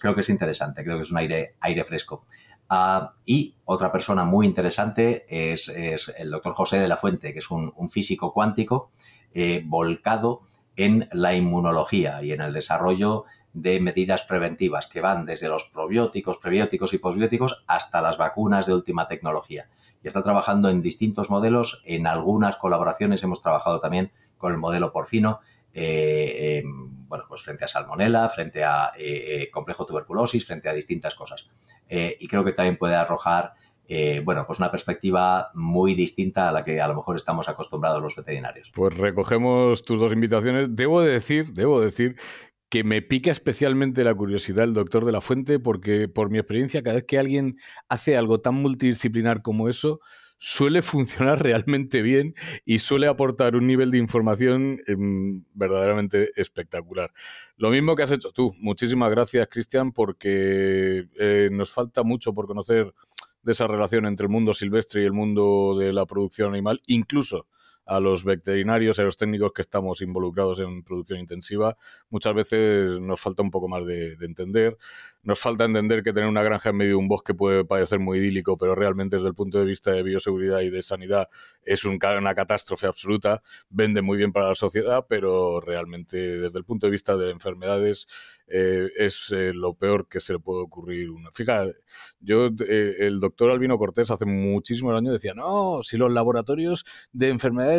creo 0.00 0.14
que 0.14 0.22
es 0.22 0.28
interesante, 0.28 0.84
creo 0.84 0.96
que 0.96 1.02
es 1.02 1.10
un 1.10 1.18
aire, 1.18 1.84
fresco. 1.86 2.26
Ah, 2.68 3.14
y 3.26 3.54
otra 3.64 3.92
persona 3.92 4.24
muy 4.24 4.46
interesante 4.46 5.26
es, 5.28 5.68
el 5.68 6.30
doctor 6.30 6.54
José 6.54 6.78
de 6.78 6.88
la 6.88 6.96
Fuente, 6.96 7.32
que 7.32 7.40
es 7.40 7.50
un, 7.50 7.72
físico 7.90 8.32
cuántico 8.32 8.90
eh, 9.34 9.62
volcado 9.64 10.42
en 10.76 11.08
la 11.12 11.34
inmunología 11.34 12.22
y 12.22 12.32
en 12.32 12.40
el 12.40 12.52
desarrollo 12.52 13.24
de 13.52 13.80
medidas 13.80 14.24
preventivas 14.24 14.86
que 14.86 15.00
van 15.00 15.26
desde 15.26 15.48
los 15.48 15.64
probióticos, 15.64 16.38
prebióticos 16.38 16.94
y 16.94 16.98
posbióticos 16.98 17.64
hasta 17.66 18.00
las 18.00 18.16
vacunas 18.16 18.66
de 18.66 18.74
última 18.74 19.08
tecnología. 19.08 19.68
Y 20.02 20.08
está 20.08 20.22
trabajando 20.22 20.70
en 20.70 20.82
distintos 20.82 21.30
modelos. 21.30 21.82
En 21.84 22.06
algunas 22.06 22.56
colaboraciones 22.56 23.22
hemos 23.22 23.42
trabajado 23.42 23.80
también 23.80 24.10
con 24.38 24.52
el 24.52 24.58
modelo 24.58 24.92
porcino 24.92 25.40
eh, 25.74 26.60
em, 26.62 27.08
bueno, 27.08 27.24
pues 27.28 27.42
frente 27.42 27.64
a 27.64 27.68
salmonela, 27.68 28.28
frente 28.30 28.64
a 28.64 28.92
eh, 28.96 29.42
eh, 29.42 29.50
complejo 29.50 29.86
tuberculosis, 29.86 30.46
frente 30.46 30.68
a 30.68 30.72
distintas 30.72 31.14
cosas. 31.14 31.46
y 31.88 32.26
creo 32.26 32.42
que 32.42 32.52
también 32.52 32.78
puede 32.78 32.94
arrojar, 32.94 33.52
bueno, 34.24 34.46
pues 34.46 34.58
una 34.58 34.70
perspectiva 34.70 35.50
muy 35.52 35.94
distinta 35.94 36.48
a 36.48 36.52
la 36.52 36.64
que 36.64 36.80
a 36.80 36.88
lo 36.88 36.94
mejor 36.94 37.16
estamos 37.16 37.50
acostumbrados 37.50 38.00
los 38.02 38.16
veterinarios. 38.16 38.72
Pues 38.74 38.96
recogemos 38.96 39.82
tus 39.82 40.00
dos 40.00 40.10
invitaciones. 40.14 40.74
Debo 40.74 41.02
decir, 41.02 41.52
debo 41.52 41.82
decir 41.82 42.16
que 42.70 42.84
me 42.84 43.02
pica 43.02 43.30
especialmente 43.30 44.04
la 44.04 44.14
curiosidad 44.14 44.64
el 44.64 44.72
doctor 44.72 45.04
de 45.04 45.12
la 45.12 45.20
fuente, 45.20 45.58
porque 45.58 46.08
por 46.08 46.30
mi 46.30 46.38
experiencia, 46.38 46.82
cada 46.82 46.94
vez 46.94 47.04
que 47.04 47.18
alguien 47.18 47.58
hace 47.90 48.16
algo 48.16 48.40
tan 48.40 48.54
multidisciplinar 48.54 49.42
como 49.42 49.68
eso, 49.68 50.00
suele 50.44 50.82
funcionar 50.82 51.40
realmente 51.42 52.02
bien 52.02 52.34
y 52.64 52.80
suele 52.80 53.06
aportar 53.06 53.54
un 53.54 53.64
nivel 53.68 53.92
de 53.92 53.98
información 53.98 54.80
em, 54.88 55.44
verdaderamente 55.54 56.30
espectacular. 56.34 57.12
Lo 57.56 57.70
mismo 57.70 57.94
que 57.94 58.02
has 58.02 58.10
hecho 58.10 58.32
tú. 58.32 58.52
Muchísimas 58.58 59.08
gracias, 59.12 59.46
Cristian, 59.46 59.92
porque 59.92 61.06
eh, 61.16 61.48
nos 61.52 61.70
falta 61.70 62.02
mucho 62.02 62.34
por 62.34 62.48
conocer 62.48 62.92
de 63.44 63.52
esa 63.52 63.68
relación 63.68 64.04
entre 64.04 64.24
el 64.24 64.32
mundo 64.32 64.52
silvestre 64.52 65.02
y 65.02 65.04
el 65.04 65.12
mundo 65.12 65.76
de 65.78 65.92
la 65.92 66.06
producción 66.06 66.52
animal, 66.52 66.82
incluso 66.86 67.46
a 67.84 68.00
los 68.00 68.24
veterinarios, 68.24 68.98
a 68.98 69.02
los 69.02 69.16
técnicos 69.16 69.52
que 69.52 69.62
estamos 69.62 70.00
involucrados 70.02 70.60
en 70.60 70.82
producción 70.82 71.18
intensiva, 71.18 71.76
muchas 72.10 72.34
veces 72.34 73.00
nos 73.00 73.20
falta 73.20 73.42
un 73.42 73.50
poco 73.50 73.68
más 73.68 73.86
de, 73.86 74.16
de 74.16 74.26
entender. 74.26 74.76
Nos 75.22 75.38
falta 75.38 75.64
entender 75.64 76.02
que 76.02 76.12
tener 76.12 76.28
una 76.28 76.42
granja 76.42 76.70
en 76.70 76.76
medio 76.76 76.90
de 76.92 76.96
un 76.96 77.08
bosque 77.08 77.32
puede 77.32 77.64
parecer 77.64 78.00
muy 78.00 78.18
idílico, 78.18 78.56
pero 78.56 78.74
realmente 78.74 79.16
desde 79.16 79.28
el 79.28 79.34
punto 79.34 79.58
de 79.58 79.64
vista 79.64 79.92
de 79.92 80.02
bioseguridad 80.02 80.60
y 80.60 80.70
de 80.70 80.82
sanidad 80.82 81.28
es 81.64 81.84
una 81.84 82.34
catástrofe 82.34 82.86
absoluta. 82.86 83.42
Vende 83.70 84.02
muy 84.02 84.18
bien 84.18 84.32
para 84.32 84.48
la 84.48 84.54
sociedad, 84.54 85.06
pero 85.08 85.60
realmente 85.60 86.16
desde 86.16 86.58
el 86.58 86.64
punto 86.64 86.86
de 86.86 86.90
vista 86.90 87.16
de 87.16 87.30
enfermedades 87.30 88.06
eh, 88.48 88.90
es 88.98 89.30
eh, 89.30 89.52
lo 89.54 89.74
peor 89.74 90.08
que 90.08 90.20
se 90.20 90.34
le 90.34 90.38
puede 90.38 90.62
ocurrir. 90.62 91.10
Una. 91.10 91.30
Fíjate, 91.32 91.74
yo, 92.20 92.48
eh, 92.68 92.96
el 92.98 93.20
doctor 93.20 93.50
Albino 93.50 93.78
Cortés 93.78 94.10
hace 94.10 94.26
muchísimos 94.26 94.94
años 94.94 95.14
decía, 95.14 95.32
no, 95.34 95.82
si 95.82 95.96
los 95.96 96.12
laboratorios 96.12 96.84
de 97.12 97.28
enfermedades 97.28 97.71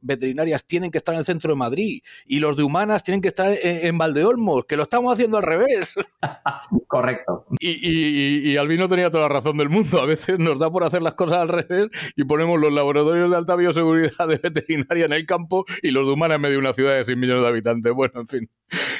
veterinarias 0.00 0.64
tienen 0.64 0.90
que 0.90 0.98
estar 0.98 1.14
en 1.14 1.20
el 1.20 1.24
centro 1.24 1.52
de 1.52 1.56
Madrid 1.56 2.02
y 2.26 2.38
los 2.38 2.56
de 2.56 2.62
humanas 2.62 3.02
tienen 3.02 3.20
que 3.20 3.28
estar 3.28 3.52
en, 3.52 3.86
en 3.86 3.98
Valdeolmos, 3.98 4.64
que 4.64 4.76
lo 4.76 4.84
estamos 4.84 5.12
haciendo 5.12 5.36
al 5.36 5.42
revés. 5.42 5.94
Correcto. 6.86 7.46
Y, 7.60 8.50
y, 8.50 8.56
Albino 8.56 8.88
tenía 8.88 9.10
toda 9.10 9.24
la 9.24 9.28
razón 9.28 9.56
del 9.56 9.68
mundo. 9.68 10.00
A 10.00 10.06
veces 10.06 10.38
nos 10.38 10.58
da 10.58 10.70
por 10.70 10.82
hacer 10.84 11.02
las 11.02 11.14
cosas 11.14 11.38
al 11.38 11.48
revés 11.48 11.88
y 12.16 12.24
ponemos 12.24 12.58
los 12.58 12.72
laboratorios 12.72 13.30
de 13.30 13.36
alta 13.36 13.54
bioseguridad 13.54 14.26
de 14.28 14.38
veterinaria 14.38 15.04
en 15.04 15.12
el 15.12 15.26
campo 15.26 15.64
y 15.82 15.90
los 15.92 16.06
de 16.06 16.12
humana 16.12 16.34
en 16.34 16.40
medio 16.40 16.54
de 16.54 16.58
una 16.58 16.74
ciudad 16.74 16.96
de 16.96 17.04
6 17.04 17.16
millones 17.16 17.42
de 17.42 17.48
habitantes. 17.48 17.92
Bueno, 17.92 18.20
en 18.20 18.26
fin, 18.26 18.50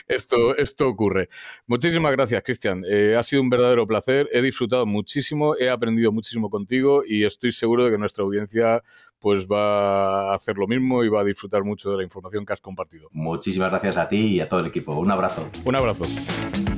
esto, 0.06 0.56
esto 0.56 0.88
ocurre. 0.88 1.28
Muchísimas 1.66 2.12
gracias, 2.12 2.42
Cristian. 2.42 2.84
Eh, 2.88 3.16
ha 3.18 3.22
sido 3.22 3.42
un 3.42 3.50
verdadero 3.50 3.86
placer. 3.86 4.28
He 4.32 4.42
disfrutado 4.42 4.86
muchísimo, 4.86 5.56
he 5.56 5.68
aprendido 5.68 6.12
muchísimo 6.12 6.50
contigo 6.50 7.02
y 7.06 7.24
estoy 7.24 7.52
seguro 7.52 7.84
de 7.84 7.90
que 7.90 7.98
nuestra 7.98 8.24
audiencia 8.24 8.82
pues 9.20 9.46
va 9.46 10.32
a 10.32 10.34
hacer 10.34 10.56
lo 10.56 10.66
mismo 10.66 11.04
y 11.04 11.08
va 11.08 11.20
a 11.20 11.24
disfrutar 11.24 11.62
mucho 11.62 11.90
de 11.90 11.98
la 11.98 12.02
información 12.02 12.44
que 12.44 12.52
has 12.52 12.60
compartido. 12.60 13.08
Muchísimas 13.12 13.70
gracias 13.70 13.96
a 13.96 14.08
ti 14.08 14.16
y 14.16 14.40
a 14.40 14.48
todo 14.48 14.60
el 14.60 14.66
equipo. 14.66 14.94
Un 14.94 15.10
abrazo. 15.10 15.48
Un 15.64 15.76
abrazo. 15.76 16.04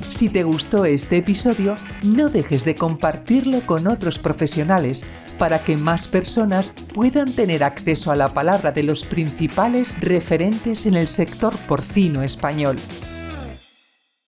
Si 0.09 0.29
te 0.29 0.43
gustó 0.43 0.85
este 0.85 1.17
episodio, 1.17 1.75
no 2.03 2.29
dejes 2.29 2.65
de 2.65 2.75
compartirlo 2.75 3.61
con 3.61 3.87
otros 3.87 4.19
profesionales 4.19 5.05
para 5.39 5.63
que 5.63 5.77
más 5.77 6.07
personas 6.07 6.73
puedan 6.93 7.35
tener 7.35 7.63
acceso 7.63 8.11
a 8.11 8.15
la 8.15 8.29
palabra 8.29 8.71
de 8.71 8.83
los 8.83 9.03
principales 9.05 9.95
referentes 9.99 10.85
en 10.85 10.95
el 10.95 11.07
sector 11.07 11.57
porcino 11.67 12.21
español. 12.21 12.77